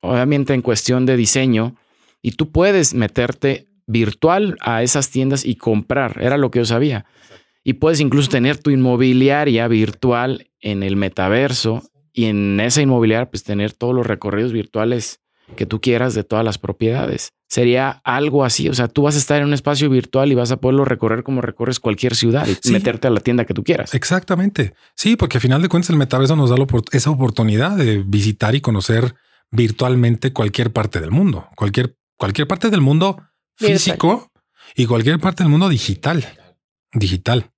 obviamente 0.00 0.54
en 0.54 0.62
cuestión 0.62 1.04
de 1.04 1.16
diseño, 1.16 1.76
y 2.22 2.32
tú 2.32 2.50
puedes 2.50 2.94
meterte 2.94 3.68
virtual 3.86 4.56
a 4.60 4.82
esas 4.82 5.10
tiendas 5.10 5.44
y 5.44 5.56
comprar. 5.56 6.18
Era 6.22 6.38
lo 6.38 6.50
que 6.50 6.60
yo 6.60 6.64
sabía. 6.64 7.04
Y 7.64 7.74
puedes 7.74 8.00
incluso 8.00 8.30
tener 8.30 8.58
tu 8.58 8.70
inmobiliaria 8.70 9.68
virtual 9.68 10.50
en 10.60 10.82
el 10.82 10.96
metaverso 10.96 11.82
y 12.12 12.26
en 12.26 12.60
esa 12.60 12.82
inmobiliaria 12.82 13.30
pues 13.30 13.42
tener 13.44 13.72
todos 13.72 13.94
los 13.94 14.06
recorridos 14.06 14.52
virtuales 14.52 15.20
que 15.56 15.66
tú 15.66 15.80
quieras 15.80 16.14
de 16.14 16.24
todas 16.24 16.44
las 16.44 16.58
propiedades. 16.58 17.32
Sería 17.48 18.00
algo 18.04 18.44
así, 18.44 18.68
o 18.68 18.74
sea, 18.74 18.88
tú 18.88 19.02
vas 19.02 19.14
a 19.14 19.18
estar 19.18 19.40
en 19.40 19.48
un 19.48 19.52
espacio 19.52 19.90
virtual 19.90 20.32
y 20.32 20.34
vas 20.34 20.50
a 20.50 20.56
poderlo 20.56 20.86
recorrer 20.86 21.22
como 21.22 21.42
recorres 21.42 21.80
cualquier 21.80 22.14
ciudad 22.14 22.46
y 22.46 22.70
meterte 22.70 23.08
a 23.08 23.10
la 23.10 23.20
tienda 23.20 23.44
que 23.44 23.52
tú 23.52 23.62
quieras. 23.62 23.94
Exactamente. 23.94 24.74
Sí, 24.94 25.16
porque 25.16 25.36
al 25.36 25.42
final 25.42 25.60
de 25.60 25.68
cuentas 25.68 25.90
el 25.90 25.96
metaverso 25.96 26.34
nos 26.34 26.48
da 26.48 26.56
esa 26.92 27.10
oportunidad 27.10 27.76
de 27.76 28.02
visitar 28.06 28.54
y 28.54 28.62
conocer 28.62 29.14
virtualmente 29.50 30.32
cualquier 30.32 30.72
parte 30.72 31.00
del 31.00 31.10
mundo, 31.10 31.48
cualquier, 31.54 31.98
cualquier 32.16 32.48
parte 32.48 32.70
del 32.70 32.80
mundo 32.80 33.22
físico 33.56 34.32
y 34.74 34.86
cualquier 34.86 35.20
parte 35.20 35.42
del 35.42 35.50
mundo 35.50 35.68
digital, 35.68 36.26
digital. 36.94 37.50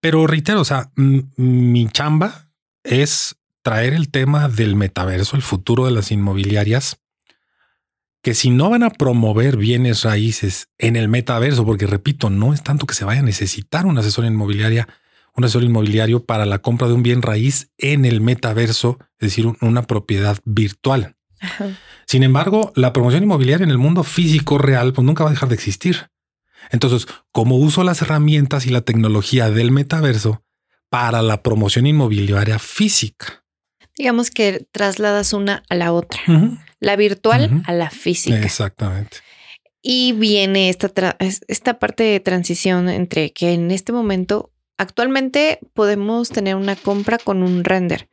Pero 0.00 0.26
reitero, 0.26 0.60
o 0.60 0.64
sea, 0.66 0.90
mi 0.96 1.88
chamba 1.88 2.43
es 2.84 3.36
traer 3.62 3.94
el 3.94 4.10
tema 4.10 4.48
del 4.48 4.76
metaverso, 4.76 5.36
el 5.36 5.42
futuro 5.42 5.86
de 5.86 5.90
las 5.90 6.12
inmobiliarias, 6.12 7.00
que 8.22 8.34
si 8.34 8.50
no 8.50 8.70
van 8.70 8.82
a 8.82 8.90
promover 8.90 9.56
bienes 9.56 10.02
raíces 10.02 10.68
en 10.78 10.96
el 10.96 11.08
metaverso, 11.08 11.64
porque 11.64 11.86
repito, 11.86 12.30
no 12.30 12.54
es 12.54 12.62
tanto 12.62 12.86
que 12.86 12.94
se 12.94 13.04
vaya 13.04 13.20
a 13.20 13.24
necesitar 13.24 13.86
una 13.86 14.00
asesora 14.00 14.28
inmobiliaria, 14.28 14.88
un 15.34 15.44
asesor 15.44 15.64
inmobiliario 15.64 16.24
para 16.24 16.46
la 16.46 16.60
compra 16.60 16.88
de 16.88 16.94
un 16.94 17.02
bien 17.02 17.22
raíz 17.22 17.70
en 17.76 18.04
el 18.04 18.20
metaverso, 18.20 18.98
es 19.18 19.28
decir, 19.28 19.52
una 19.60 19.82
propiedad 19.82 20.38
virtual. 20.44 21.16
Sin 22.06 22.22
embargo, 22.22 22.72
la 22.76 22.92
promoción 22.92 23.24
inmobiliaria 23.24 23.64
en 23.64 23.70
el 23.70 23.78
mundo 23.78 24.04
físico 24.04 24.58
real 24.58 24.92
pues 24.92 25.04
nunca 25.04 25.24
va 25.24 25.30
a 25.30 25.32
dejar 25.32 25.48
de 25.48 25.56
existir. 25.56 26.10
Entonces, 26.70 27.06
como 27.30 27.56
uso 27.56 27.82
las 27.84 28.00
herramientas 28.00 28.66
y 28.66 28.70
la 28.70 28.82
tecnología 28.82 29.50
del 29.50 29.70
metaverso 29.70 30.42
para 30.88 31.22
la 31.22 31.42
promoción 31.42 31.86
inmobiliaria 31.86 32.58
física. 32.58 33.44
Digamos 33.96 34.30
que 34.30 34.66
trasladas 34.72 35.32
una 35.32 35.62
a 35.68 35.74
la 35.74 35.92
otra, 35.92 36.20
la 36.80 36.96
virtual 36.96 37.62
a 37.66 37.72
la 37.72 37.90
física. 37.90 38.40
Exactamente. 38.40 39.18
Y 39.82 40.12
viene 40.12 40.70
esta, 40.70 41.16
esta 41.18 41.78
parte 41.78 42.04
de 42.04 42.20
transición 42.20 42.88
entre 42.88 43.32
que 43.32 43.52
en 43.52 43.70
este 43.70 43.92
momento, 43.92 44.52
actualmente 44.78 45.60
podemos 45.74 46.30
tener 46.30 46.56
una 46.56 46.74
compra 46.74 47.18
con 47.18 47.42
un 47.42 47.62
render. 47.64 48.08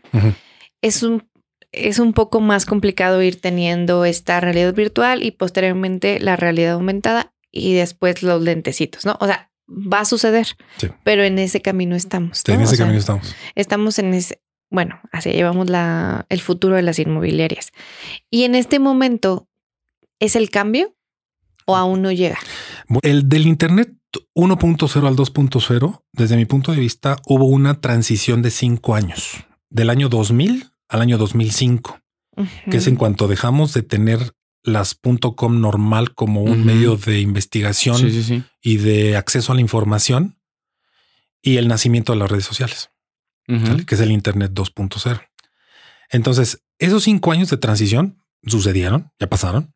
Es 0.82 1.02
un 1.02 1.32
es 1.72 2.00
un 2.00 2.14
poco 2.14 2.42
más 2.42 2.66
complicado 2.66 3.22
ir 3.22 3.40
teniendo 3.40 4.06
esta 4.06 4.40
realidad 4.40 4.74
virtual 4.74 5.24
y 5.24 5.32
posteriormente 5.32 6.20
la 6.20 6.36
realidad 6.36 6.74
aumentada 6.74 7.34
y 7.52 7.74
después 7.74 8.24
los 8.24 8.42
lentecitos, 8.42 9.06
¿no? 9.06 9.18
O 9.20 9.26
sea, 9.26 9.51
va 9.72 10.02
a 10.02 10.06
suceder, 10.06 10.58
pero 11.04 11.24
en 11.24 11.40
ese 11.40 11.62
camino 11.62 11.96
estamos. 11.96 12.44
En 12.48 12.62
ese 12.62 12.78
camino 12.78 13.00
estamos. 13.00 13.36
Estamos 13.56 14.00
en 14.00 14.14
ese, 14.14 14.42
bueno, 14.70 15.00
así 15.12 15.32
llevamos 15.32 15.70
la, 15.70 16.26
el 16.30 16.42
futuro 16.42 16.76
de 16.76 16.82
las 16.82 17.00
inmobiliarias. 17.00 17.72
Y 18.30 18.44
en 18.44 18.56
este 18.56 18.80
momento, 18.80 19.48
¿es 20.20 20.36
el 20.36 20.50
cambio 20.50 20.96
o 21.66 21.76
aún 21.76 22.02
no 22.02 22.12
llega? 22.12 22.38
El 23.02 23.30
del 23.30 23.48
Internet 23.48 23.94
1.0 24.36 25.08
al 25.08 25.16
2.0, 25.16 26.04
desde 26.12 26.36
mi 26.36 26.46
punto 26.46 26.72
de 26.72 26.80
vista, 26.80 27.18
hubo 27.26 27.46
una 27.46 27.80
transición 27.80 28.42
de 28.42 28.52
cinco 28.52 28.96
años, 28.96 29.46
del 29.70 29.90
año 29.90 30.10
2000 30.10 30.68
al 30.90 31.02
año 31.02 31.18
2005, 31.18 32.00
que 32.70 32.78
es 32.78 32.88
en 32.88 32.98
cuanto 32.98 33.30
dejamos 33.30 33.74
de 33.74 33.82
tener 33.82 34.34
las 34.64 35.00
.com 35.36 35.62
normal 35.62 36.14
como 36.14 36.44
un 36.44 36.66
medio 36.66 36.98
de 36.98 37.22
investigación 37.22 37.98
y 38.62 38.78
de 38.78 39.18
acceso 39.18 39.52
a 39.52 39.56
la 39.56 39.62
información 39.62 40.38
y 41.42 41.58
el 41.58 41.68
nacimiento 41.68 42.14
de 42.14 42.20
las 42.20 42.30
redes 42.30 42.46
sociales, 42.46 42.92
que 43.48 43.96
es 43.96 44.02
el 44.02 44.12
Internet 44.12 44.52
2.0. 44.54 45.22
Entonces, 46.10 46.64
esos 46.78 47.04
cinco 47.04 47.32
años 47.32 47.50
de 47.50 47.58
transición 47.58 48.24
sucedieron, 48.46 49.12
ya 49.20 49.28
pasaron. 49.28 49.74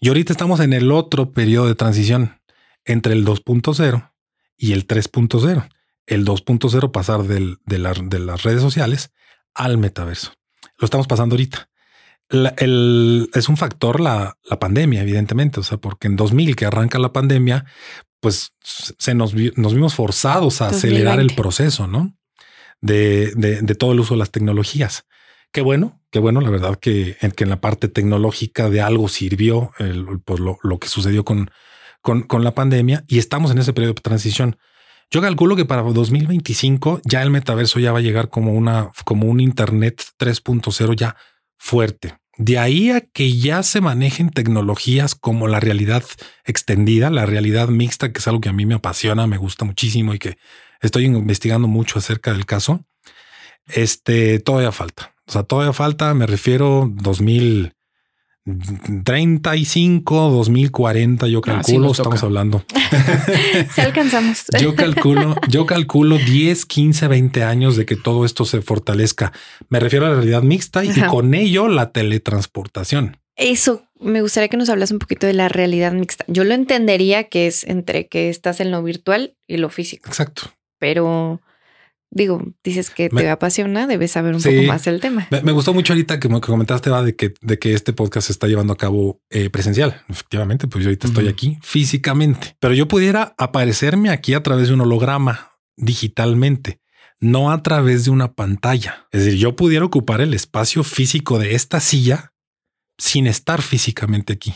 Y 0.00 0.08
ahorita 0.08 0.32
estamos 0.32 0.60
en 0.60 0.72
el 0.72 0.92
otro 0.92 1.32
periodo 1.32 1.66
de 1.66 1.74
transición 1.74 2.40
entre 2.84 3.12
el 3.14 3.24
2.0 3.24 4.12
y 4.56 4.72
el 4.72 4.86
3.0. 4.86 5.68
El 6.06 6.24
2.0 6.24 6.90
pasar 6.90 7.22
de, 7.24 7.56
de 7.64 7.78
las 8.18 8.42
redes 8.42 8.60
sociales 8.60 9.12
al 9.54 9.78
metaverso. 9.78 10.32
Lo 10.78 10.84
estamos 10.84 11.06
pasando 11.06 11.34
ahorita 11.34 11.70
el, 12.32 13.30
es 13.34 13.48
un 13.48 13.56
factor 13.56 14.00
la, 14.00 14.38
la, 14.48 14.58
pandemia, 14.58 15.02
evidentemente. 15.02 15.60
O 15.60 15.62
sea, 15.62 15.78
porque 15.78 16.08
en 16.08 16.16
2000 16.16 16.56
que 16.56 16.66
arranca 16.66 16.98
la 16.98 17.12
pandemia, 17.12 17.66
pues 18.22 18.52
se 18.62 19.14
nos, 19.14 19.34
nos 19.34 19.74
vimos 19.74 19.94
forzados 19.94 20.62
a 20.62 20.68
acelerar 20.68 21.18
el 21.18 21.34
proceso, 21.34 21.88
¿no? 21.88 22.16
De, 22.80 23.32
de, 23.34 23.74
todo 23.74 23.92
el 23.92 24.00
uso 24.00 24.14
de 24.14 24.18
las 24.18 24.30
tecnologías. 24.30 25.06
Qué 25.50 25.60
bueno, 25.60 26.00
qué 26.12 26.20
bueno, 26.20 26.40
la 26.40 26.50
verdad 26.50 26.78
que 26.80 27.16
en, 27.20 27.32
que 27.32 27.42
en 27.42 27.50
la 27.50 27.60
parte 27.60 27.88
tecnológica 27.88 28.70
de 28.70 28.80
algo 28.80 29.08
sirvió 29.08 29.72
el, 29.78 30.20
pues 30.24 30.38
lo, 30.38 30.58
lo, 30.62 30.78
que 30.78 30.86
sucedió 30.86 31.24
con, 31.24 31.50
con, 32.00 32.22
con 32.22 32.44
la 32.44 32.54
pandemia 32.54 33.04
y 33.08 33.18
estamos 33.18 33.50
en 33.50 33.58
ese 33.58 33.72
periodo 33.72 33.94
de 33.94 34.02
transición. 34.02 34.56
Yo 35.10 35.20
calculo 35.20 35.56
que 35.56 35.64
para 35.64 35.82
2025 35.82 37.00
ya 37.04 37.22
el 37.22 37.30
metaverso 37.30 37.80
ya 37.80 37.90
va 37.90 37.98
a 37.98 38.02
llegar 38.02 38.28
como 38.28 38.52
una, 38.52 38.92
como 39.04 39.26
un 39.26 39.40
Internet 39.40 40.00
3.0 40.16 40.94
ya 40.94 41.16
fuerte. 41.58 42.21
De 42.38 42.58
ahí 42.58 42.90
a 42.90 43.02
que 43.02 43.36
ya 43.36 43.62
se 43.62 43.80
manejen 43.80 44.30
tecnologías 44.30 45.14
como 45.14 45.48
la 45.48 45.60
realidad 45.60 46.02
extendida, 46.44 47.10
la 47.10 47.26
realidad 47.26 47.68
mixta, 47.68 48.12
que 48.12 48.20
es 48.20 48.28
algo 48.28 48.40
que 48.40 48.48
a 48.48 48.54
mí 48.54 48.64
me 48.64 48.74
apasiona, 48.74 49.26
me 49.26 49.36
gusta 49.36 49.64
muchísimo 49.64 50.14
y 50.14 50.18
que 50.18 50.38
estoy 50.80 51.04
investigando 51.04 51.68
mucho 51.68 51.98
acerca 51.98 52.32
del 52.32 52.46
caso. 52.46 52.84
Este 53.66 54.38
todavía 54.40 54.72
falta. 54.72 55.14
O 55.26 55.32
sea, 55.32 55.42
todavía 55.42 55.72
falta, 55.72 56.14
me 56.14 56.26
refiero 56.26 56.90
2000 56.92 57.74
35, 58.44 60.30
2040, 60.30 61.28
yo 61.28 61.40
calculo, 61.40 61.92
estamos 61.92 62.22
hablando. 62.22 62.64
Si 63.74 63.80
alcanzamos. 63.80 64.44
yo 64.60 64.74
calculo, 64.74 65.36
yo 65.48 65.64
calculo 65.64 66.18
10, 66.18 66.66
15, 66.66 67.08
20 67.08 67.44
años 67.44 67.76
de 67.76 67.86
que 67.86 67.96
todo 67.96 68.24
esto 68.24 68.44
se 68.44 68.60
fortalezca. 68.60 69.32
Me 69.68 69.78
refiero 69.80 70.06
a 70.06 70.10
la 70.10 70.16
realidad 70.16 70.42
mixta 70.42 70.84
y 70.84 70.90
con 71.08 71.34
ello 71.34 71.68
la 71.68 71.92
teletransportación. 71.92 73.18
Eso 73.36 73.84
me 74.00 74.20
gustaría 74.20 74.48
que 74.48 74.56
nos 74.56 74.68
hablas 74.68 74.90
un 74.90 74.98
poquito 74.98 75.26
de 75.26 75.32
la 75.32 75.48
realidad 75.48 75.92
mixta. 75.92 76.24
Yo 76.26 76.44
lo 76.44 76.54
entendería 76.54 77.24
que 77.24 77.46
es 77.46 77.64
entre 77.64 78.08
que 78.08 78.28
estás 78.28 78.60
en 78.60 78.70
lo 78.70 78.82
virtual 78.82 79.36
y 79.46 79.56
lo 79.56 79.70
físico. 79.70 80.08
Exacto. 80.08 80.52
Pero 80.78 81.40
digo, 82.12 82.42
dices 82.62 82.90
que 82.90 83.08
te 83.08 83.30
apasiona, 83.30 83.86
debes 83.86 84.12
saber 84.12 84.34
un 84.36 84.42
poco 84.42 84.62
más 84.66 84.84
del 84.84 85.00
tema. 85.00 85.26
Me, 85.30 85.52
gustó 85.52 85.72
mucho 85.72 85.94
ahorita 85.94 86.20
que, 86.20 86.28
comentaste 86.28 86.90
va 86.90 87.02
de 87.02 87.16
que, 87.16 87.32
de 87.40 87.58
que 87.58 87.72
este 87.72 87.94
podcast 87.94 88.26
se 88.26 88.32
está 88.32 88.46
llevando 88.46 88.74
a 88.74 88.76
cabo 88.76 89.22
eh, 89.30 89.48
presencial. 89.48 90.02
Efectivamente, 90.08 90.68
pues 90.68 90.84
yo 90.84 90.90
ahorita 90.90 91.08
estoy 91.08 91.28
aquí 91.28 91.58
físicamente, 91.62 92.56
pero 92.60 92.74
yo 92.74 92.86
pudiera 92.86 93.34
aparecerme 93.38 94.10
aquí 94.10 94.34
a 94.34 94.42
través 94.42 94.68
de 94.68 94.74
un 94.74 94.82
holograma 94.82 95.52
digitalmente, 95.76 96.80
no 97.18 97.50
a 97.50 97.62
través 97.62 98.04
de 98.04 98.10
una 98.10 98.34
pantalla. 98.34 99.08
Es 99.10 99.24
decir, 99.24 99.38
yo 99.38 99.56
pudiera 99.56 99.84
ocupar 99.84 100.20
el 100.20 100.34
espacio 100.34 100.84
físico 100.84 101.38
de 101.38 101.54
esta 101.54 101.80
silla 101.80 102.34
sin 102.98 103.26
estar 103.26 103.62
físicamente 103.62 104.34
aquí, 104.34 104.54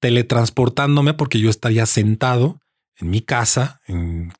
teletransportándome 0.00 1.14
porque 1.14 1.38
yo 1.38 1.48
estaría 1.48 1.86
sentado 1.86 2.60
en 2.96 3.10
mi 3.10 3.20
casa, 3.20 3.80
en 3.86 4.32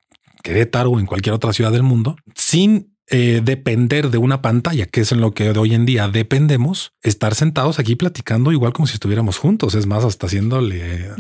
Querétaro 0.49 0.93
o 0.93 0.99
en 0.99 1.05
cualquier 1.05 1.35
otra 1.35 1.53
ciudad 1.53 1.71
del 1.71 1.83
mundo 1.83 2.17
sin 2.35 2.97
eh, 3.11 3.43
depender 3.45 4.09
de 4.09 4.17
una 4.17 4.41
pantalla, 4.41 4.87
que 4.87 5.03
es 5.03 5.13
en 5.13 5.21
lo 5.21 5.35
que 5.35 5.51
hoy 5.51 5.75
en 5.75 5.85
día 5.85 6.09
dependemos, 6.09 6.95
estar 7.03 7.35
sentados 7.35 7.79
aquí 7.79 7.97
platicando 7.97 8.51
igual 8.51 8.73
como 8.73 8.87
si 8.87 8.95
estuviéramos 8.95 9.37
juntos. 9.37 9.75
Es 9.75 9.87
más, 9.87 10.05
hasta 10.05 10.27
haciéndole 10.27 11.11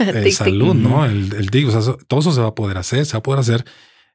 eh, 0.00 0.30
salud, 0.32 0.74
¿no? 0.74 1.06
El, 1.06 1.32
el 1.32 1.66
o 1.66 1.70
sea, 1.70 1.94
todo 2.06 2.20
eso 2.20 2.32
se 2.32 2.42
va 2.42 2.48
a 2.48 2.54
poder 2.54 2.76
hacer, 2.76 3.06
se 3.06 3.14
va 3.14 3.20
a 3.20 3.22
poder 3.22 3.40
hacer 3.40 3.64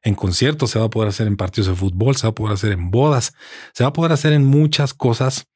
en 0.02 0.14
conciertos, 0.14 0.70
se 0.70 0.78
va 0.78 0.84
a 0.84 0.90
poder 0.90 1.08
hacer 1.08 1.26
en 1.26 1.36
partidos 1.36 1.66
de 1.66 1.74
fútbol, 1.74 2.14
se 2.14 2.28
va 2.28 2.30
a 2.30 2.34
poder 2.36 2.54
hacer 2.54 2.70
en 2.70 2.92
bodas, 2.92 3.34
se 3.74 3.82
va 3.82 3.88
a 3.88 3.92
poder 3.92 4.12
hacer 4.12 4.32
en 4.32 4.44
muchas 4.44 4.94
cosas 4.94 5.48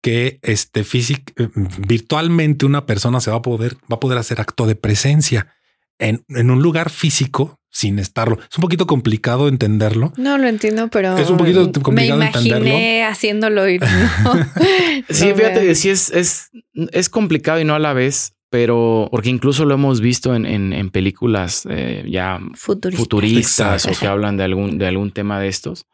que 0.00 0.38
este 0.40 0.80
eh, 0.80 1.48
virtualmente 1.86 2.64
una 2.64 2.86
persona 2.86 3.20
se 3.20 3.30
va 3.30 3.36
a 3.36 3.42
poder, 3.42 3.74
va 3.92 3.96
a 3.96 4.00
poder 4.00 4.16
hacer 4.16 4.40
acto 4.40 4.66
de 4.66 4.74
presencia 4.74 5.54
en, 5.98 6.24
en 6.28 6.50
un 6.50 6.62
lugar 6.62 6.88
físico 6.88 7.60
sin 7.74 7.98
estarlo. 7.98 8.38
Es 8.48 8.56
un 8.56 8.62
poquito 8.62 8.86
complicado 8.86 9.48
entenderlo. 9.48 10.12
No 10.16 10.38
lo 10.38 10.46
entiendo, 10.46 10.88
pero 10.88 11.18
es 11.18 11.28
un 11.28 11.36
poquito 11.36 11.70
complicado 11.82 12.20
me 12.20 12.26
imaginé 12.30 13.04
haciéndolo 13.04 13.68
y 13.68 13.80
no. 13.80 13.86
sí, 15.10 15.32
fíjate, 15.34 15.74
sí 15.74 15.90
es, 15.90 16.10
es, 16.10 16.50
es 16.92 17.08
complicado 17.08 17.58
y 17.60 17.64
no 17.64 17.74
a 17.74 17.80
la 17.80 17.92
vez, 17.92 18.36
pero 18.48 19.08
porque 19.10 19.28
incluso 19.28 19.64
lo 19.64 19.74
hemos 19.74 20.00
visto 20.00 20.36
en, 20.36 20.46
en, 20.46 20.90
películas 20.90 21.66
eh, 21.68 22.06
ya 22.08 22.38
futuristas, 22.54 23.86
o 23.86 23.90
que 23.98 24.06
hablan 24.06 24.36
de 24.36 24.44
algún, 24.44 24.78
de 24.78 24.86
algún 24.86 25.10
tema 25.10 25.40
de 25.40 25.48
estos, 25.48 25.86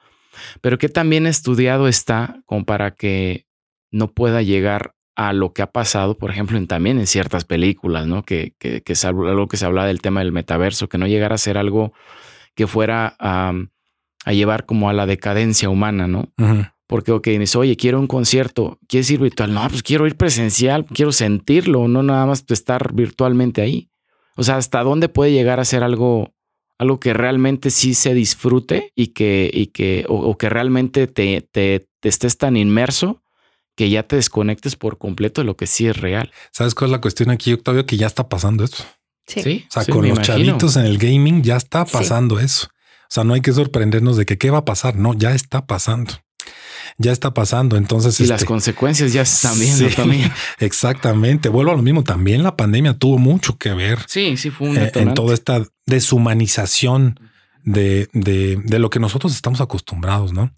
pero 0.60 0.76
que 0.76 0.90
también 0.90 1.26
estudiado 1.26 1.88
está 1.88 2.42
como 2.44 2.66
para 2.66 2.90
que 2.90 3.46
no 3.90 4.12
pueda 4.12 4.42
llegar 4.42 4.94
a 5.20 5.34
lo 5.34 5.52
que 5.52 5.60
ha 5.60 5.70
pasado, 5.70 6.16
por 6.16 6.30
ejemplo, 6.30 6.56
en, 6.56 6.66
también 6.66 6.98
en 6.98 7.06
ciertas 7.06 7.44
películas, 7.44 8.06
¿no? 8.06 8.22
Que, 8.22 8.54
que, 8.58 8.80
que 8.80 8.94
es 8.94 9.04
algo 9.04 9.48
que 9.48 9.58
se 9.58 9.66
habla 9.66 9.84
del 9.84 10.00
tema 10.00 10.20
del 10.20 10.32
metaverso, 10.32 10.88
que 10.88 10.96
no 10.96 11.06
llegara 11.06 11.34
a 11.34 11.38
ser 11.38 11.58
algo 11.58 11.92
que 12.54 12.66
fuera 12.66 13.16
a, 13.18 13.52
a 14.24 14.32
llevar 14.32 14.64
como 14.64 14.88
a 14.88 14.94
la 14.94 15.04
decadencia 15.04 15.68
humana, 15.68 16.08
¿no? 16.08 16.32
Porque, 16.86 17.12
ok, 17.12 17.26
dices, 17.26 17.54
oye, 17.54 17.76
quiero 17.76 18.00
un 18.00 18.06
concierto, 18.06 18.78
¿quieres 18.88 19.10
ir 19.10 19.20
virtual? 19.20 19.52
No, 19.52 19.68
pues 19.68 19.82
quiero 19.82 20.06
ir 20.06 20.16
presencial, 20.16 20.86
quiero 20.86 21.12
sentirlo, 21.12 21.86
no 21.86 22.02
nada 22.02 22.24
más 22.24 22.46
estar 22.48 22.94
virtualmente 22.94 23.60
ahí. 23.60 23.90
O 24.36 24.42
sea, 24.42 24.56
¿hasta 24.56 24.82
dónde 24.82 25.10
puede 25.10 25.32
llegar 25.32 25.60
a 25.60 25.66
ser 25.66 25.82
algo, 25.82 26.32
algo 26.78 26.98
que 26.98 27.12
realmente 27.12 27.68
sí 27.68 27.92
se 27.92 28.14
disfrute 28.14 28.90
y 28.94 29.08
que, 29.08 29.50
y 29.52 29.66
que 29.66 30.06
o, 30.08 30.38
que 30.38 30.48
realmente 30.48 31.08
te, 31.08 31.42
te, 31.42 31.88
te 32.00 32.08
estés 32.08 32.38
tan 32.38 32.56
inmerso 32.56 33.22
que 33.80 33.88
ya 33.88 34.02
te 34.02 34.16
desconectes 34.16 34.76
por 34.76 34.98
completo 34.98 35.40
de 35.40 35.46
lo 35.46 35.56
que 35.56 35.66
sí 35.66 35.86
es 35.86 35.96
real. 35.96 36.30
¿Sabes 36.52 36.74
cuál 36.74 36.90
es 36.90 36.92
la 36.92 37.00
cuestión 37.00 37.30
aquí, 37.30 37.54
Octavio? 37.54 37.86
Que 37.86 37.96
ya 37.96 38.06
está 38.06 38.28
pasando 38.28 38.62
eso. 38.62 38.84
Sí. 39.26 39.64
O 39.70 39.72
sea, 39.72 39.86
con 39.86 40.06
los 40.06 40.20
chavitos 40.20 40.76
en 40.76 40.84
el 40.84 40.98
gaming 40.98 41.42
ya 41.42 41.56
está 41.56 41.86
pasando 41.86 42.38
eso. 42.38 42.66
O 42.66 43.08
sea, 43.08 43.24
no 43.24 43.32
hay 43.32 43.40
que 43.40 43.54
sorprendernos 43.54 44.18
de 44.18 44.26
que 44.26 44.36
qué 44.36 44.50
va 44.50 44.58
a 44.58 44.64
pasar. 44.66 44.96
No, 44.96 45.14
ya 45.14 45.34
está 45.34 45.66
pasando. 45.66 46.12
Ya 46.98 47.10
está 47.10 47.32
pasando. 47.32 47.78
Entonces, 47.78 48.20
y 48.20 48.26
las 48.26 48.42
este, 48.42 48.48
consecuencias 48.48 49.14
ya 49.14 49.22
están 49.22 49.58
viendo 49.58 49.88
también. 49.96 50.30
Exactamente. 50.58 51.48
Vuelvo 51.48 51.72
a 51.72 51.76
lo 51.76 51.82
mismo. 51.82 52.04
También 52.04 52.42
la 52.42 52.58
pandemia 52.58 52.98
tuvo 52.98 53.16
mucho 53.16 53.56
que 53.56 53.72
ver. 53.72 54.00
Sí, 54.08 54.36
sí, 54.36 54.50
fue 54.50 54.68
un 54.68 54.76
eh, 54.76 54.92
en 54.94 55.14
toda 55.14 55.32
esta 55.32 55.64
deshumanización 55.86 57.18
de, 57.64 58.10
de, 58.12 58.60
de 58.62 58.78
lo 58.78 58.90
que 58.90 59.00
nosotros 59.00 59.34
estamos 59.34 59.62
acostumbrados, 59.62 60.34
¿no? 60.34 60.52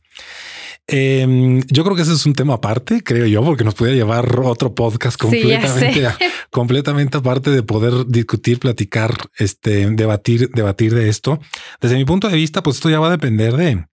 Em, 0.87 1.63
yo 1.69 1.85
creo 1.85 1.95
que 1.95 2.03
ese 2.03 2.13
es 2.13 2.27
un 2.27 2.35
tema 2.35 2.55
aparte, 2.55 3.03
creo 3.05 3.27
yo, 3.27 3.43
porque 3.45 3.65
nos 3.65 3.75
puede 3.75 3.95
llevar 3.95 4.41
otro 4.41 4.75
podcast 4.75 5.17
completamente, 5.17 6.09
completamente 6.51 7.19
aparte 7.19 7.51
de 7.51 7.63
poder 7.63 8.07
discutir, 8.09 8.59
platicar, 8.59 9.15
este, 9.37 9.89
debatir, 9.91 10.51
debatir 10.51 10.95
de 10.95 11.09
esto. 11.09 11.41
Desde 11.81 11.97
mi 11.97 12.05
punto 12.05 12.29
de 12.29 12.37
vista, 12.37 12.63
pues 12.63 12.77
esto 12.77 12.91
ya 12.91 12.99
va 12.99 13.07
a 13.07 13.13
depender 13.13 13.57
de, 13.57 13.87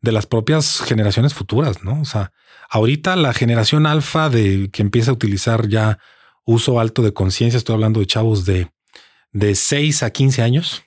de 0.00 0.12
las 0.12 0.26
propias 0.26 0.80
generaciones 0.80 1.32
futuras, 1.32 1.84
¿no? 1.84 2.00
O 2.00 2.04
sea, 2.04 2.32
ahorita 2.68 3.14
la 3.16 3.32
generación 3.32 3.86
alfa 3.86 4.28
de 4.28 4.68
que 4.72 4.82
empieza 4.82 5.12
a 5.12 5.14
utilizar 5.14 5.68
ya 5.68 5.98
uso 6.44 6.80
alto 6.80 7.02
de 7.02 7.12
conciencia, 7.12 7.56
estoy 7.56 7.74
hablando 7.74 8.00
de 8.00 8.06
chavos 8.06 8.44
de, 8.44 8.68
de 9.30 9.54
6 9.54 10.02
a 10.02 10.10
15 10.10 10.42
años, 10.42 10.82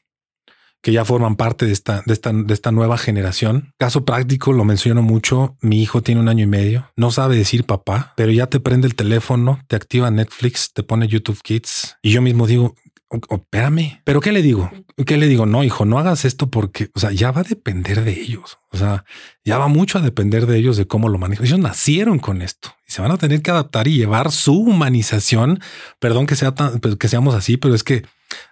que 0.85 0.91
ya 0.91 1.03
forman 1.03 1.35
parte 1.35 1.65
de 1.65 1.71
esta, 1.71 2.03
de 2.05 2.13
esta, 2.13 2.31
de 2.31 2.53
esta 2.53 2.71
nueva 2.71 2.99
generación. 2.99 3.73
Caso 3.79 4.05
práctico, 4.05 4.53
lo 4.53 4.65
menciono 4.65 5.01
mucho. 5.01 5.57
Mi 5.59 5.81
hijo 5.81 6.03
tiene 6.03 6.21
un 6.21 6.29
año 6.29 6.43
y 6.43 6.47
medio, 6.47 6.91
no 6.95 7.09
sabe 7.09 7.35
decir 7.35 7.63
papá, 7.63 8.13
pero 8.15 8.31
ya 8.31 8.45
te 8.45 8.59
prende 8.59 8.85
el 8.85 8.93
teléfono, 8.93 9.59
te 9.67 9.75
activa 9.75 10.11
Netflix, 10.11 10.73
te 10.73 10.83
pone 10.83 11.07
YouTube 11.07 11.41
Kids. 11.41 11.97
Y 12.03 12.11
yo 12.11 12.21
mismo 12.21 12.45
digo, 12.45 12.75
espérame, 13.31 13.99
pero 14.03 14.21
¿qué 14.21 14.31
le 14.31 14.43
digo? 14.43 14.69
¿Qué 15.07 15.17
le 15.17 15.27
digo? 15.27 15.47
No, 15.47 15.63
hijo, 15.63 15.85
no 15.85 15.97
hagas 15.97 16.23
esto 16.23 16.51
porque, 16.51 16.91
o 16.93 16.99
sea, 16.99 17.11
ya 17.11 17.31
va 17.31 17.41
a 17.41 17.45
depender 17.45 18.03
de 18.03 18.21
ellos. 18.21 18.59
O 18.71 18.77
sea, 18.77 19.05
ya 19.43 19.57
va 19.57 19.67
mucho 19.67 19.97
a 19.97 20.01
depender 20.03 20.45
de 20.45 20.59
ellos 20.59 20.77
de 20.77 20.85
cómo 20.85 21.09
lo 21.09 21.17
manejan. 21.17 21.47
Ellos 21.47 21.57
nacieron 21.57 22.19
con 22.19 22.43
esto 22.43 22.75
y 22.87 22.91
se 22.91 23.01
van 23.01 23.09
a 23.09 23.17
tener 23.17 23.41
que 23.41 23.49
adaptar 23.49 23.87
y 23.87 23.97
llevar 23.97 24.31
su 24.31 24.53
humanización. 24.53 25.61
Perdón 25.97 26.27
que 26.27 26.35
sea 26.35 26.53
tan, 26.53 26.79
pues, 26.79 26.95
que 26.97 27.07
seamos 27.07 27.33
así, 27.33 27.57
pero 27.57 27.73
es 27.73 27.83
que 27.83 28.05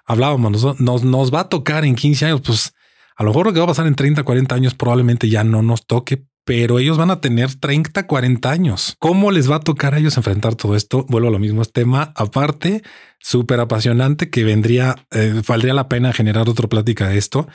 hablábamos, 0.06 0.80
nos, 0.80 1.04
nos, 1.04 1.34
va 1.34 1.42
a 1.42 1.50
tocar 1.50 1.86
en 1.86 1.96
15 1.96 2.26
años, 2.26 2.42
pues 2.42 2.74
a 3.16 3.24
lo 3.24 3.30
mejor 3.30 3.48
lo 3.48 3.54
que 3.54 3.60
va 3.60 3.66
a 3.66 3.68
pasar 3.68 3.88
en 3.88 3.96
30, 3.96 4.24
40 4.24 4.56
años 4.56 4.74
probablemente 4.74 5.30
ya 5.30 5.44
no 5.44 5.62
nos 5.62 5.86
toque, 5.86 6.26
pero 6.46 6.80
ellos 6.80 6.98
van 6.98 7.12
a 7.12 7.22
tener 7.22 7.56
30, 7.56 8.06
40 8.06 8.52
años. 8.52 8.96
¿Cómo 9.00 9.32
les 9.32 9.50
va 9.50 9.58
a 9.58 9.60
tocar 9.62 9.94
a 9.94 10.00
ellos 10.00 10.18
enfrentar 10.18 10.56
todo 10.56 10.76
esto? 10.76 11.06
Vuelvo 11.08 11.30
a 11.30 11.32
lo 11.32 11.40
mismo, 11.40 11.62
es 11.62 11.72
tema 11.72 12.12
aparte, 12.16 12.84
súper 13.20 13.62
apasionante 13.62 14.30
que 14.30 14.44
vendría, 14.44 14.96
eh, 15.12 15.42
valdría 15.48 15.74
la 15.74 15.88
pena 15.88 16.12
generar 16.12 16.50
otra 16.50 16.68
plática 16.68 17.08
de 17.08 17.18
esto. 17.18 17.48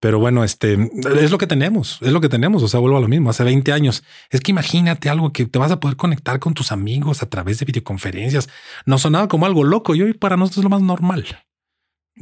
Pero 0.00 0.18
bueno, 0.18 0.42
este 0.42 0.76
es 1.20 1.30
lo 1.30 1.38
que 1.38 1.46
tenemos, 1.46 1.98
es 2.02 2.12
lo 2.12 2.20
que 2.20 2.28
tenemos. 2.28 2.62
O 2.64 2.68
sea, 2.68 2.80
vuelvo 2.80 2.96
a 2.96 3.00
lo 3.00 3.08
mismo. 3.08 3.30
Hace 3.30 3.44
20 3.44 3.72
años 3.72 4.02
es 4.30 4.40
que 4.40 4.50
imagínate 4.50 5.08
algo 5.08 5.32
que 5.32 5.46
te 5.46 5.60
vas 5.60 5.70
a 5.70 5.78
poder 5.78 5.96
conectar 5.96 6.40
con 6.40 6.54
tus 6.54 6.72
amigos 6.72 7.22
a 7.22 7.28
través 7.28 7.60
de 7.60 7.66
videoconferencias. 7.66 8.48
No 8.86 8.98
sonaba 8.98 9.28
como 9.28 9.46
algo 9.46 9.62
loco 9.62 9.94
y 9.94 10.02
hoy 10.02 10.14
para 10.14 10.36
nosotros 10.36 10.58
es 10.58 10.64
lo 10.64 10.70
más 10.70 10.82
normal 10.82 11.24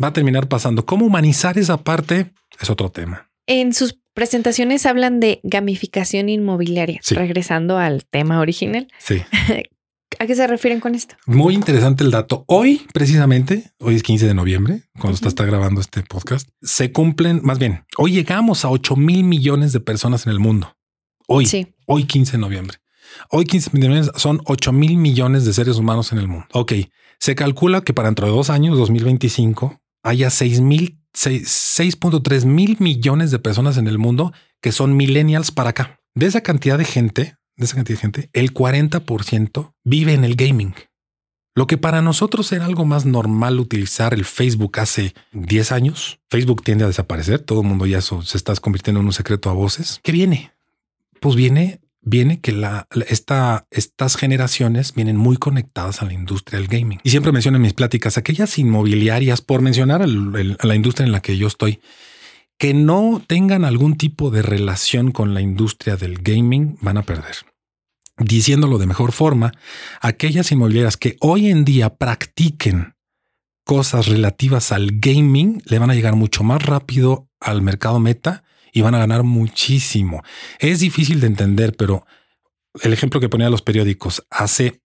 va 0.02 0.08
a 0.08 0.12
terminar 0.12 0.48
pasando. 0.48 0.84
¿Cómo 0.84 1.06
humanizar 1.06 1.58
esa 1.58 1.82
parte? 1.82 2.32
Es 2.60 2.70
otro 2.70 2.90
tema. 2.90 3.30
En 3.46 3.72
sus 3.72 3.98
presentaciones 4.14 4.86
hablan 4.86 5.20
de 5.20 5.40
gamificación 5.42 6.28
inmobiliaria, 6.28 7.00
regresando 7.10 7.78
al 7.78 8.04
tema 8.04 8.40
original. 8.40 8.88
Sí. 8.98 9.22
¿A 10.18 10.26
qué 10.26 10.34
se 10.34 10.46
refieren 10.46 10.80
con 10.80 10.94
esto? 10.94 11.14
Muy 11.26 11.54
interesante 11.54 12.04
el 12.04 12.10
dato. 12.10 12.44
Hoy, 12.46 12.86
precisamente, 12.92 13.72
hoy 13.78 13.94
es 13.94 14.02
15 14.02 14.26
de 14.26 14.34
noviembre, 14.34 14.82
cuando 14.98 15.16
está, 15.26 15.44
grabando 15.44 15.80
este 15.80 16.02
podcast, 16.02 16.48
se 16.60 16.92
cumplen, 16.92 17.40
más 17.42 17.58
bien, 17.58 17.84
hoy 17.96 18.12
llegamos 18.12 18.64
a 18.64 18.70
8 18.70 18.96
mil 18.96 19.24
millones 19.24 19.72
de 19.72 19.80
personas 19.80 20.26
en 20.26 20.32
el 20.32 20.38
mundo. 20.38 20.76
Hoy, 21.26 21.46
sí. 21.46 21.74
hoy 21.86 22.04
15 22.04 22.32
de 22.32 22.38
noviembre. 22.38 22.78
Hoy 23.30 23.44
15 23.44 23.70
millones 23.72 24.10
son 24.16 24.40
8 24.44 24.72
mil 24.72 24.96
millones 24.96 25.44
de 25.44 25.52
seres 25.52 25.76
humanos 25.76 26.12
en 26.12 26.18
el 26.18 26.28
mundo. 26.28 26.46
Ok, 26.52 26.72
se 27.18 27.34
calcula 27.34 27.82
que 27.82 27.94
para 27.94 28.08
dentro 28.08 28.26
de 28.26 28.32
dos 28.32 28.50
años, 28.50 28.76
2025, 28.78 29.79
haya 30.02 30.30
6 30.30 30.60
mil 30.60 31.00
6.3 31.12 32.44
mil 32.44 32.76
millones 32.78 33.30
de 33.30 33.38
personas 33.38 33.76
en 33.76 33.88
el 33.88 33.98
mundo 33.98 34.32
que 34.60 34.72
son 34.72 34.96
millennials 34.96 35.50
para 35.50 35.70
acá. 35.70 36.00
De 36.14 36.26
esa 36.26 36.42
cantidad 36.42 36.78
de 36.78 36.84
gente, 36.84 37.36
de 37.56 37.64
esa 37.64 37.76
cantidad 37.76 37.98
de 37.98 38.02
gente, 38.02 38.30
el 38.32 38.54
40% 38.54 39.74
vive 39.84 40.14
en 40.14 40.24
el 40.24 40.36
gaming. 40.36 40.74
Lo 41.54 41.66
que 41.66 41.76
para 41.76 42.00
nosotros 42.00 42.52
era 42.52 42.64
algo 42.64 42.84
más 42.84 43.06
normal 43.06 43.58
utilizar 43.58 44.14
el 44.14 44.24
Facebook 44.24 44.78
hace 44.78 45.14
10 45.32 45.72
años, 45.72 46.20
Facebook 46.30 46.62
tiende 46.62 46.84
a 46.84 46.86
desaparecer, 46.86 47.40
todo 47.40 47.62
el 47.62 47.66
mundo 47.66 47.86
ya 47.86 48.00
se 48.00 48.36
está 48.36 48.54
convirtiendo 48.54 49.00
en 49.00 49.06
un 49.06 49.12
secreto 49.12 49.50
a 49.50 49.52
voces. 49.52 50.00
¿Qué 50.02 50.12
viene? 50.12 50.52
Pues 51.20 51.34
viene 51.34 51.80
viene 52.02 52.40
que 52.40 52.54
esta, 53.08 53.66
estas 53.70 54.16
generaciones 54.16 54.94
vienen 54.94 55.16
muy 55.16 55.36
conectadas 55.36 56.02
a 56.02 56.06
la 56.06 56.12
industria 56.12 56.58
del 56.58 56.68
gaming. 56.68 57.00
Y 57.02 57.10
siempre 57.10 57.32
menciono 57.32 57.56
en 57.56 57.62
mis 57.62 57.74
pláticas 57.74 58.18
aquellas 58.18 58.58
inmobiliarias, 58.58 59.40
por 59.42 59.62
mencionar 59.62 60.02
a 60.02 60.06
la 60.06 60.74
industria 60.74 61.06
en 61.06 61.12
la 61.12 61.20
que 61.20 61.36
yo 61.36 61.46
estoy, 61.46 61.80
que 62.58 62.74
no 62.74 63.22
tengan 63.26 63.64
algún 63.64 63.96
tipo 63.96 64.30
de 64.30 64.42
relación 64.42 65.12
con 65.12 65.34
la 65.34 65.40
industria 65.40 65.96
del 65.96 66.18
gaming, 66.18 66.76
van 66.80 66.98
a 66.98 67.02
perder. 67.02 67.36
Diciéndolo 68.18 68.76
de 68.76 68.86
mejor 68.86 69.12
forma, 69.12 69.52
aquellas 70.02 70.52
inmobiliarias 70.52 70.98
que 70.98 71.16
hoy 71.20 71.48
en 71.48 71.64
día 71.64 71.96
practiquen 71.96 72.94
cosas 73.64 74.08
relativas 74.08 74.72
al 74.72 74.90
gaming 75.00 75.62
le 75.64 75.78
van 75.78 75.90
a 75.90 75.94
llegar 75.94 76.16
mucho 76.16 76.42
más 76.42 76.62
rápido 76.62 77.28
al 77.40 77.62
mercado 77.62 77.98
meta 77.98 78.42
y 78.72 78.80
van 78.82 78.94
a 78.94 78.98
ganar 78.98 79.22
muchísimo. 79.22 80.22
Es 80.58 80.80
difícil 80.80 81.20
de 81.20 81.26
entender, 81.26 81.76
pero 81.76 82.06
el 82.82 82.92
ejemplo 82.92 83.20
que 83.20 83.28
ponía 83.28 83.50
los 83.50 83.62
periódicos 83.62 84.24
hace 84.30 84.80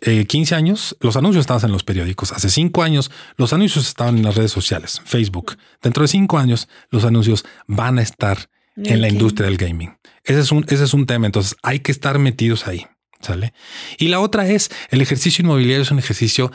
15 0.00 0.54
eh, 0.54 0.56
años, 0.56 0.96
los 1.00 1.16
anuncios 1.16 1.42
estaban 1.42 1.64
en 1.64 1.72
los 1.72 1.84
periódicos. 1.84 2.32
Hace 2.32 2.50
5 2.50 2.82
años, 2.82 3.10
los 3.36 3.52
anuncios 3.52 3.86
estaban 3.86 4.16
en 4.16 4.24
las 4.24 4.34
redes 4.34 4.52
sociales, 4.52 5.00
Facebook. 5.04 5.56
Dentro 5.82 6.02
de 6.02 6.08
5 6.08 6.38
años, 6.38 6.68
los 6.90 7.04
anuncios 7.04 7.44
van 7.66 7.98
a 7.98 8.02
estar 8.02 8.50
en 8.76 9.00
la 9.00 9.08
industria 9.08 9.46
del 9.46 9.58
gaming. 9.58 9.98
Ese 10.24 10.40
es 10.40 10.52
un, 10.52 10.64
ese 10.68 10.84
es 10.84 10.94
un 10.94 11.06
tema. 11.06 11.26
Entonces 11.26 11.56
hay 11.62 11.80
que 11.80 11.92
estar 11.92 12.18
metidos 12.18 12.66
ahí. 12.66 12.86
¿Sale? 13.20 13.52
Y 13.98 14.08
la 14.08 14.18
otra 14.18 14.48
es 14.48 14.68
el 14.90 15.00
ejercicio 15.00 15.44
inmobiliario 15.44 15.82
es 15.82 15.92
un 15.92 16.00
ejercicio 16.00 16.50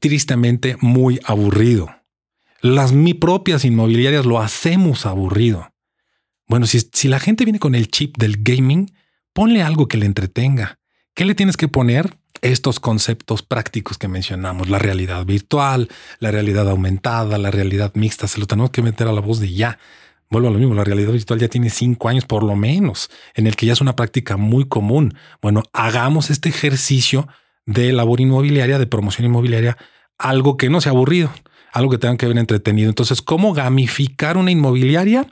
tristemente 0.00 0.78
muy 0.80 1.20
aburrido. 1.24 1.90
Las 2.62 2.92
mi 2.92 3.12
propias 3.12 3.66
inmobiliarias 3.66 4.24
lo 4.24 4.40
hacemos 4.40 5.04
aburrido. 5.04 5.74
Bueno, 6.48 6.66
si, 6.66 6.80
si 6.92 7.08
la 7.08 7.18
gente 7.18 7.44
viene 7.44 7.58
con 7.58 7.74
el 7.74 7.88
chip 7.88 8.16
del 8.18 8.36
gaming, 8.42 8.92
ponle 9.32 9.62
algo 9.62 9.88
que 9.88 9.98
le 9.98 10.06
entretenga. 10.06 10.78
¿Qué 11.14 11.24
le 11.24 11.34
tienes 11.34 11.56
que 11.56 11.68
poner? 11.68 12.16
Estos 12.42 12.78
conceptos 12.78 13.42
prácticos 13.42 13.96
que 13.96 14.08
mencionamos, 14.08 14.68
la 14.68 14.78
realidad 14.78 15.24
virtual, 15.24 15.88
la 16.18 16.30
realidad 16.30 16.68
aumentada, 16.68 17.38
la 17.38 17.50
realidad 17.50 17.92
mixta, 17.94 18.28
se 18.28 18.38
lo 18.38 18.46
tenemos 18.46 18.70
que 18.70 18.82
meter 18.82 19.08
a 19.08 19.12
la 19.12 19.22
voz 19.22 19.40
de 19.40 19.52
ya. 19.52 19.78
Vuelvo 20.28 20.48
a 20.48 20.50
lo 20.50 20.58
mismo, 20.58 20.74
la 20.74 20.84
realidad 20.84 21.12
virtual 21.12 21.40
ya 21.40 21.48
tiene 21.48 21.70
cinco 21.70 22.08
años 22.08 22.26
por 22.26 22.42
lo 22.42 22.54
menos, 22.56 23.10
en 23.34 23.46
el 23.46 23.56
que 23.56 23.66
ya 23.66 23.72
es 23.72 23.80
una 23.80 23.96
práctica 23.96 24.36
muy 24.36 24.66
común. 24.66 25.14
Bueno, 25.40 25.62
hagamos 25.72 26.30
este 26.30 26.50
ejercicio 26.50 27.26
de 27.64 27.92
labor 27.92 28.20
inmobiliaria, 28.20 28.78
de 28.78 28.86
promoción 28.86 29.26
inmobiliaria, 29.26 29.76
algo 30.18 30.56
que 30.56 30.68
no 30.68 30.80
sea 30.80 30.92
aburrido, 30.92 31.32
algo 31.72 31.90
que 31.90 31.98
tengan 31.98 32.16
que 32.16 32.26
ver 32.26 32.38
entretenido. 32.38 32.88
Entonces, 32.88 33.22
¿cómo 33.22 33.54
gamificar 33.54 34.36
una 34.36 34.50
inmobiliaria? 34.50 35.26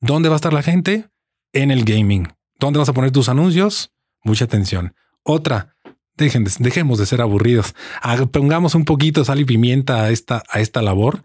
¿Dónde 0.00 0.30
va 0.30 0.36
a 0.36 0.36
estar 0.36 0.52
la 0.52 0.62
gente? 0.62 1.10
En 1.52 1.70
el 1.70 1.84
gaming. 1.84 2.28
¿Dónde 2.58 2.78
vas 2.78 2.88
a 2.88 2.94
poner 2.94 3.10
tus 3.10 3.28
anuncios? 3.28 3.92
Mucha 4.24 4.46
atención. 4.46 4.94
Otra, 5.22 5.76
dejemos 6.16 6.98
de 6.98 7.06
ser 7.06 7.20
aburridos. 7.20 7.74
Pongamos 8.32 8.74
un 8.74 8.86
poquito 8.86 9.24
sal 9.24 9.40
y 9.40 9.44
pimienta 9.44 10.02
a 10.02 10.10
esta, 10.10 10.42
a 10.48 10.60
esta 10.60 10.80
labor 10.80 11.22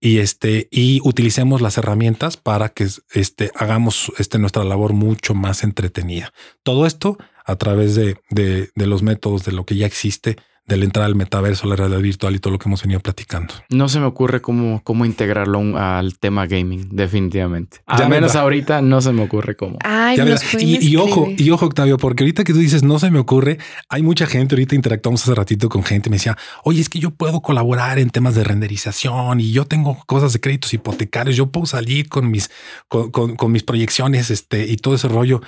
y 0.00 0.18
este 0.18 0.68
y 0.70 1.00
utilicemos 1.04 1.60
las 1.60 1.78
herramientas 1.78 2.36
para 2.36 2.70
que 2.70 2.88
este 3.12 3.52
hagamos 3.54 4.12
este 4.18 4.38
nuestra 4.38 4.64
labor 4.64 4.92
mucho 4.92 5.34
más 5.34 5.62
entretenida. 5.62 6.32
Todo 6.62 6.86
esto 6.86 7.18
a 7.44 7.56
través 7.56 7.94
de, 7.94 8.18
de 8.30 8.86
los 8.86 9.02
métodos 9.02 9.44
de 9.44 9.52
lo 9.52 9.64
que 9.64 9.76
ya 9.76 9.86
existe 9.86 10.36
del 10.66 10.84
entrar 10.84 11.06
al 11.06 11.16
metaverso, 11.16 11.66
la 11.66 11.76
realidad 11.76 12.00
virtual 12.00 12.34
y 12.36 12.38
todo 12.38 12.52
lo 12.52 12.58
que 12.58 12.68
hemos 12.68 12.82
venido 12.82 13.00
platicando. 13.00 13.54
No 13.70 13.88
se 13.88 13.98
me 13.98 14.06
ocurre 14.06 14.40
cómo, 14.40 14.80
cómo 14.84 15.04
integrarlo 15.04 15.76
al 15.76 16.18
tema 16.18 16.46
gaming, 16.46 16.88
definitivamente. 16.92 17.78
Al 17.86 18.08
menos 18.08 18.36
ahorita 18.36 18.80
no 18.80 19.00
se 19.00 19.12
me 19.12 19.22
ocurre 19.22 19.56
cómo. 19.56 19.78
y, 20.58 20.96
ojo, 20.96 21.28
y 21.36 21.50
ojo, 21.50 21.66
Octavio, 21.66 21.98
porque 21.98 22.22
ahorita 22.22 22.44
que 22.44 22.52
tú 22.52 22.60
dices 22.60 22.84
no 22.84 22.98
se 22.98 23.10
me 23.10 23.18
ocurre, 23.18 23.58
hay 23.88 24.02
mucha 24.02 24.26
gente, 24.26 24.54
ahorita 24.54 24.76
interactuamos 24.76 25.22
hace 25.22 25.34
ratito 25.34 25.68
con 25.68 25.82
gente, 25.82 26.08
me 26.08 26.16
decía, 26.16 26.38
oye, 26.62 26.80
es 26.80 26.88
que 26.88 27.00
yo 27.00 27.10
puedo 27.10 27.40
colaborar 27.40 27.98
en 27.98 28.10
temas 28.10 28.36
de 28.36 28.44
renderización 28.44 29.40
y 29.40 29.50
yo 29.50 29.66
tengo 29.66 29.98
cosas 30.06 30.32
de 30.32 30.40
créditos 30.40 30.72
hipotecarios, 30.72 31.36
yo 31.36 31.46
puedo 31.46 31.66
salir 31.66 32.08
con 32.08 32.30
mis, 32.30 32.50
con, 32.88 33.10
con 33.10 33.52
mis 33.52 33.64
proyecciones 33.64 34.30
este, 34.30 34.66
y 34.66 34.76
todo 34.76 34.94
ese 34.94 35.08
rollo 35.08 35.40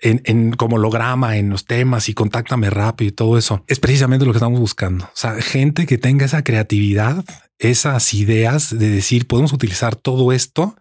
en, 0.00 0.22
en, 0.24 0.52
como 0.52 0.76
holograma 0.76 1.36
en 1.36 1.50
los 1.50 1.64
temas 1.64 2.08
y 2.08 2.14
contáctame 2.14 2.70
rápido 2.70 3.08
y 3.08 3.12
todo 3.12 3.38
eso. 3.38 3.64
Es 3.66 3.80
precisamente 3.80 4.26
lo 4.26 4.32
que 4.32 4.38
estamos 4.38 4.60
buscando. 4.60 5.04
O 5.04 5.16
sea, 5.16 5.34
gente 5.40 5.86
que 5.86 5.98
tenga 5.98 6.26
esa 6.26 6.44
creatividad, 6.44 7.24
esas 7.58 8.14
ideas 8.14 8.76
de 8.76 8.90
decir, 8.90 9.26
podemos 9.26 9.52
utilizar 9.52 9.96
todo 9.96 10.32
esto 10.32 10.76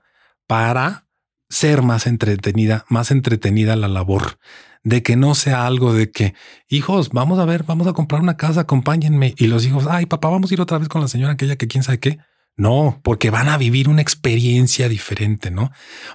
para 0.47 1.05
ser 1.49 1.81
más 1.81 2.07
entretenida, 2.07 2.85
más 2.89 3.11
entretenida 3.11 3.75
la 3.75 3.87
labor 3.87 4.37
de 4.85 5.01
que 5.01 5.15
no 5.15 5.33
sea 5.33 5.65
algo 5.65 5.93
de 5.93 6.11
que 6.11 6.35
hijos, 6.69 7.09
vamos 7.09 7.39
a 7.39 7.45
ver, 7.45 7.63
vamos 7.63 7.87
a 7.87 7.93
comprar 7.93 8.21
una 8.21 8.37
casa, 8.37 8.61
acompáñenme. 8.61 9.33
Y 9.37 9.47
los 9.47 9.65
hijos, 9.65 9.87
ay, 9.89 10.05
papá, 10.05 10.29
vamos 10.29 10.51
a 10.51 10.53
ir 10.53 10.61
otra 10.61 10.77
vez 10.77 10.87
con 10.87 11.01
la 11.01 11.07
señora 11.07 11.33
aquella 11.33 11.55
que 11.55 11.67
quién 11.67 11.83
sabe 11.83 11.99
qué. 11.99 12.19
No, 12.57 13.01
porque 13.03 13.29
van 13.29 13.49
a 13.49 13.57
vivir 13.57 13.89
una 13.89 14.01
experiencia 14.01 14.87
diferente, 14.87 15.51
¿no? 15.51 15.71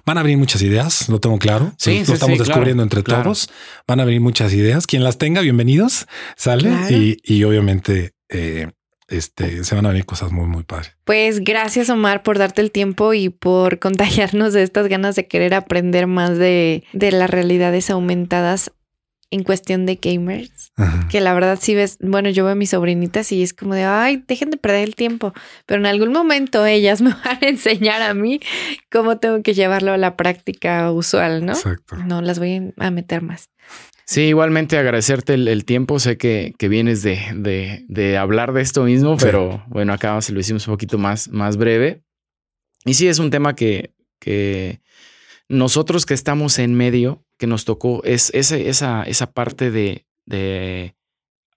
Van 0.07 0.17
a 0.17 0.23
venir 0.23 0.39
muchas 0.39 0.63
ideas, 0.63 1.09
lo 1.11 1.21
tengo 1.21 1.39
claro. 1.39 1.75
Sí, 1.77 2.03
lo, 2.07 2.15
estamos 2.15 2.39
descubriendo 2.39 2.83
entre 2.83 3.03
todos. 3.03 3.51
Van 3.87 4.01
a 4.01 4.05
venir 4.05 4.23
muchas 4.23 4.55
ideas. 4.55 4.87
Quien 4.87 5.05
las 5.05 5.19
tenga, 5.19 5.43
bienvenidos, 5.43 6.07
sale 6.37 6.71
y, 7.25 7.45
obviamente 7.45 8.15
eh, 8.31 8.71
este, 9.09 9.65
se 9.65 9.75
van 9.75 9.85
a 9.85 9.91
venir 9.91 10.07
cosas 10.07 10.33
muy, 10.33 10.47
muy 10.47 10.63
padres. 10.63 10.97
Pues 11.05 11.41
gracias, 11.41 11.91
Omar, 11.91 12.23
por 12.23 12.39
darte 12.39 12.63
el 12.63 12.71
tiempo 12.71 13.13
y 13.13 13.29
por 13.29 13.79
contagiarnos 13.81 14.55
de 14.55 14.63
estas 14.63 14.89
ganas 14.89 15.17
de 15.17 15.27
querer 15.27 15.53
aprender 15.53 16.07
más 16.07 16.39
de, 16.39 16.85
de 16.95 17.13
las 17.13 17.29
realidades 17.29 17.91
aumentadas 17.91 18.73
en 19.31 19.45
cuestión 19.45 19.87
de 19.87 19.99
gamers, 20.03 20.73
que 21.09 21.21
la 21.21 21.33
verdad 21.35 21.59
si 21.61 21.75
ves, 21.75 21.99
bueno, 22.01 22.31
yo 22.31 22.45
veo 22.45 22.53
a 22.53 22.57
mis 22.57 22.71
sobrinitas 22.71 23.31
y 23.31 23.43
es 23.43 23.55
como 23.55 23.75
de, 23.75 23.85
ay, 23.85 24.25
dejen 24.27 24.51
de 24.51 24.57
perder 24.57 24.83
el 24.89 24.97
tiempo, 24.97 25.33
pero 25.67 25.81
en 25.81 25.87
algún 25.87 26.13
momento 26.13 26.67
ellas 26.67 27.01
me 27.03 27.11
van 27.11 27.39
a 27.41 27.49
enseñar 27.49 28.03
a 28.03 28.15
mí 28.15 28.41
cómo 28.91 29.19
tengo 29.19 29.43
que 29.43 29.55
llevarlo 29.55 29.93
a 29.93 29.97
la 29.97 30.17
práctica 30.17 30.91
usual, 30.91 31.47
¿no? 31.47 31.53
Exacto. 31.53 31.97
No 31.97 32.23
las 32.23 32.39
voy 32.39 32.73
a 32.77 32.91
meter 32.91 33.23
más. 33.23 33.51
Sí, 34.11 34.23
igualmente 34.23 34.77
agradecerte 34.77 35.35
el, 35.35 35.65
tiempo. 35.65 36.01
Sé 36.01 36.17
que, 36.17 36.53
que 36.59 36.69
vienes 36.69 37.05
de, 37.05 37.21
de, 37.37 37.85
de, 37.87 38.19
hablar 38.19 38.53
de 38.53 38.61
esto 38.61 38.83
mismo, 38.83 39.17
pero 39.17 39.63
bueno, 39.69 39.93
acá 39.93 40.21
se 40.21 40.33
lo 40.33 40.41
hicimos 40.41 40.67
un 40.67 40.75
poquito 40.75 40.99
más, 40.99 41.29
más 41.29 41.57
breve. 41.57 42.03
Y 42.85 42.95
sí, 42.95 43.07
es 43.07 43.21
un 43.21 43.31
tema 43.31 43.55
que, 43.55 43.95
que 44.19 44.81
nosotros 45.49 46.07
que 46.07 46.15
estamos 46.15 46.59
en 46.59 46.75
medio, 46.75 47.25
que 47.41 47.47
nos 47.47 47.65
tocó, 47.65 48.03
es 48.05 48.31
esa, 48.35 49.03
esa 49.03 49.33
parte 49.33 49.71
de, 49.71 50.05
de, 50.27 50.95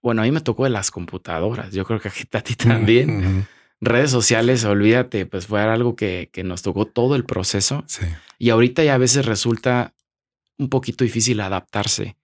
bueno, 0.02 0.22
a 0.22 0.24
mí 0.24 0.30
me 0.30 0.40
tocó 0.40 0.64
de 0.64 0.70
las 0.70 0.90
computadoras, 0.90 1.74
yo 1.74 1.84
creo 1.84 2.00
que 2.00 2.08
a 2.08 2.40
ti 2.40 2.54
también. 2.56 3.46
Redes 3.82 4.10
sociales, 4.10 4.64
olvídate, 4.64 5.26
pues 5.26 5.46
fue 5.46 5.60
algo 5.60 5.94
que, 5.94 6.30
que 6.32 6.42
nos 6.42 6.62
tocó 6.62 6.86
todo 6.86 7.16
el 7.16 7.26
proceso. 7.26 7.84
Sí. 7.86 8.06
Y 8.38 8.48
ahorita 8.48 8.82
ya 8.82 8.94
a 8.94 8.98
veces 8.98 9.26
resulta 9.26 9.92
un 10.56 10.70
poquito 10.70 11.04
difícil 11.04 11.38
adaptarse 11.40 12.16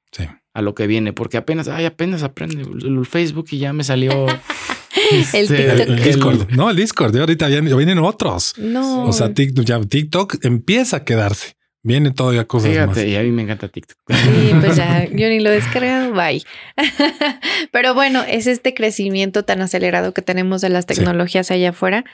a 0.54 0.62
lo 0.62 0.74
que 0.74 0.86
viene, 0.86 1.12
porque 1.12 1.36
apenas, 1.36 1.68
ay, 1.68 1.84
apenas 1.84 2.22
aprende 2.22 2.62
el 2.62 3.04
Facebook 3.04 3.48
y 3.50 3.58
ya 3.58 3.74
me 3.74 3.84
salió 3.84 4.26
Este, 5.32 5.82
el 5.82 6.02
Discord. 6.02 6.48
No, 6.50 6.70
el 6.70 6.76
Discord. 6.76 7.14
ahorita 7.14 7.46
vienen, 7.48 7.98
otros. 7.98 8.54
No. 8.56 9.04
O 9.04 9.12
sea, 9.12 9.34
TikTok, 9.34 9.64
ya 9.66 9.80
TikTok 9.80 10.44
empieza 10.44 10.98
a 10.98 11.04
quedarse. 11.04 11.59
Viene 11.82 12.10
todavía 12.10 12.44
cosas 12.46 12.72
Fíjate, 12.72 13.08
y 13.08 13.16
a 13.16 13.22
mí 13.22 13.30
me 13.30 13.42
encanta 13.42 13.68
TikTok. 13.68 13.98
Sí, 14.08 14.52
pues 14.60 14.76
ya, 14.76 15.04
yo 15.06 15.28
ni 15.28 15.40
lo 15.40 15.50
he 15.50 15.54
descargado, 15.54 16.12
bye. 16.12 16.42
Pero 17.72 17.94
bueno, 17.94 18.22
es 18.28 18.46
este 18.46 18.74
crecimiento 18.74 19.44
tan 19.44 19.62
acelerado 19.62 20.12
que 20.12 20.22
tenemos 20.22 20.60
de 20.60 20.68
las 20.68 20.86
tecnologías 20.86 21.50
allá 21.50 21.70
afuera 21.70 22.04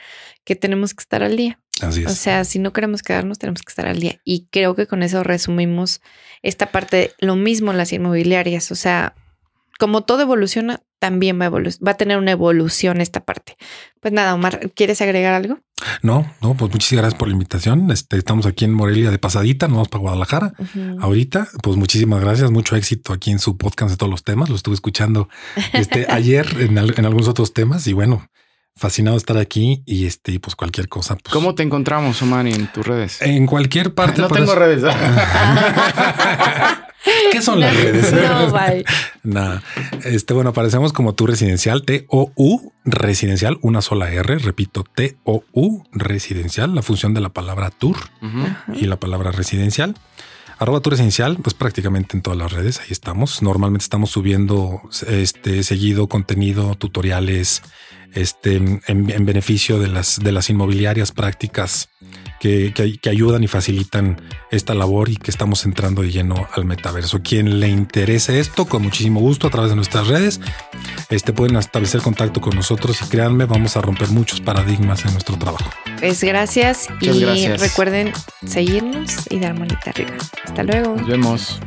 que 0.45 0.55
tenemos 0.55 0.93
que 0.93 1.01
estar 1.01 1.23
al 1.23 1.35
día. 1.35 1.59
Así 1.81 2.03
es. 2.03 2.07
O 2.07 2.15
sea, 2.15 2.45
si 2.45 2.59
no 2.59 2.71
queremos 2.71 3.03
quedarnos, 3.03 3.37
tenemos 3.37 3.61
que 3.61 3.69
estar 3.69 3.87
al 3.87 3.99
día. 3.99 4.21
Y 4.23 4.47
creo 4.49 4.75
que 4.75 4.87
con 4.87 5.03
eso 5.03 5.21
resumimos 5.23 6.01
esta 6.41 6.67
parte, 6.67 7.11
lo 7.19 7.35
mismo 7.35 7.71
en 7.71 7.77
las 7.77 7.91
inmobiliarias. 7.91 8.71
O 8.71 8.75
sea, 8.75 9.13
como 9.77 10.03
todo 10.05 10.21
evoluciona, 10.21 10.81
también 10.99 11.39
va 11.39 11.47
a, 11.47 11.49
va 11.49 11.91
a 11.91 11.97
tener 11.97 12.17
una 12.17 12.31
evolución 12.31 13.01
esta 13.01 13.25
parte. 13.25 13.57
Pues 13.99 14.13
nada, 14.13 14.33
Omar, 14.33 14.71
¿quieres 14.73 15.01
agregar 15.01 15.33
algo? 15.33 15.59
No, 16.01 16.31
no, 16.41 16.55
pues 16.55 16.71
muchísimas 16.71 17.03
gracias 17.03 17.19
por 17.19 17.27
la 17.27 17.33
invitación. 17.33 17.91
Este, 17.91 18.17
estamos 18.17 18.45
aquí 18.45 18.65
en 18.65 18.73
Morelia 18.73 19.11
de 19.11 19.19
pasadita, 19.19 19.67
nos 19.67 19.75
vamos 19.75 19.89
para 19.89 20.01
Guadalajara. 20.01 20.53
Ahorita, 20.99 21.47
pues 21.61 21.77
muchísimas 21.77 22.21
gracias, 22.21 22.49
mucho 22.51 22.75
éxito 22.75 23.13
aquí 23.13 23.31
en 23.31 23.39
su 23.39 23.57
podcast 23.57 23.91
de 23.91 23.97
todos 23.97 24.09
los 24.09 24.23
temas. 24.23 24.49
Lo 24.49 24.55
estuve 24.55 24.75
escuchando 24.75 25.29
este, 25.73 26.07
ayer 26.09 26.47
en, 26.59 26.77
algunos 26.77 27.27
otros 27.27 27.53
temas 27.53 27.85
y 27.87 27.93
bueno, 27.93 28.27
fascinado 28.75 29.17
estar 29.17 29.37
aquí 29.37 29.83
y 29.85 30.05
este, 30.05 30.39
pues 30.39 30.55
cualquier 30.55 30.89
cosa. 30.89 31.15
Pues 31.15 31.31
¿Cómo 31.33 31.53
te 31.55 31.63
encontramos, 31.63 32.21
Omar, 32.21 32.47
en 32.47 32.67
tus 32.67 32.85
redes? 32.85 33.21
En 33.21 33.45
cualquier 33.45 33.93
parte. 33.93 34.21
no 34.21 34.27
tengo 34.29 34.55
redes. 34.55 34.83
¿Qué 37.31 37.41
son 37.41 37.59
las 37.59 37.75
redes? 37.75 38.13
No, 38.13 38.51
bye. 38.51 38.85
Nada. 39.23 39.63
Este, 40.03 40.33
bueno, 40.33 40.51
aparecemos 40.51 40.93
como 40.93 41.13
tu 41.13 41.27
residencial, 41.27 41.83
T-O-U 41.83 42.73
residencial, 42.85 43.57
una 43.61 43.81
sola 43.81 44.11
R, 44.11 44.39
repito, 44.39 44.83
T-O-U 44.83 45.83
residencial, 45.91 46.73
la 46.73 46.81
función 46.81 47.13
de 47.13 47.21
la 47.21 47.29
palabra 47.29 47.69
tour 47.71 47.97
y 48.73 48.85
la 48.85 48.99
palabra 48.99 49.31
residencial. 49.31 49.95
Arroba 50.59 50.79
tu 50.79 50.89
residencial, 50.89 51.37
pues 51.37 51.53
prácticamente 51.53 52.17
en 52.17 52.23
todas 52.23 52.39
las 52.39 52.51
redes, 52.51 52.79
ahí 52.79 52.87
estamos. 52.89 53.43
Normalmente 53.43 53.83
estamos 53.83 54.09
subiendo 54.09 54.81
este 55.07 55.61
seguido 55.61 56.07
contenido, 56.07 56.73
tutoriales, 56.75 57.61
este, 58.13 58.55
en, 58.55 59.25
beneficio 59.25 59.79
de 59.79 59.87
las, 59.87 60.19
de 60.19 60.31
las 60.31 60.49
inmobiliarias 60.49 61.11
prácticas 61.11 61.89
que, 62.39 62.73
que, 62.73 63.09
ayudan 63.09 63.43
y 63.43 63.47
facilitan 63.47 64.21
esta 64.51 64.73
labor 64.73 65.09
y 65.09 65.15
que 65.15 65.31
estamos 65.31 65.65
entrando 65.65 66.01
de 66.01 66.11
lleno 66.11 66.47
al 66.53 66.65
metaverso. 66.65 67.21
Quien 67.21 67.59
le 67.59 67.67
interese 67.67 68.39
esto, 68.39 68.65
con 68.65 68.83
muchísimo 68.83 69.19
gusto 69.19 69.47
a 69.47 69.49
través 69.49 69.69
de 69.71 69.75
nuestras 69.75 70.07
redes, 70.07 70.39
este, 71.09 71.33
pueden 71.33 71.55
establecer 71.57 72.01
contacto 72.01 72.41
con 72.41 72.55
nosotros 72.55 73.01
y 73.01 73.05
créanme, 73.05 73.45
vamos 73.45 73.77
a 73.77 73.81
romper 73.81 74.09
muchos 74.09 74.41
paradigmas 74.41 75.05
en 75.05 75.13
nuestro 75.13 75.37
trabajo. 75.37 75.69
Pues 75.99 76.23
gracias 76.23 76.87
y 77.01 77.47
recuerden 77.47 78.13
seguirnos 78.45 79.15
y 79.29 79.39
dar 79.39 79.57
manita 79.57 79.89
arriba. 79.89 80.15
Hasta 80.45 80.63
luego. 80.63 80.95
Nos 80.95 81.07
vemos. 81.07 81.59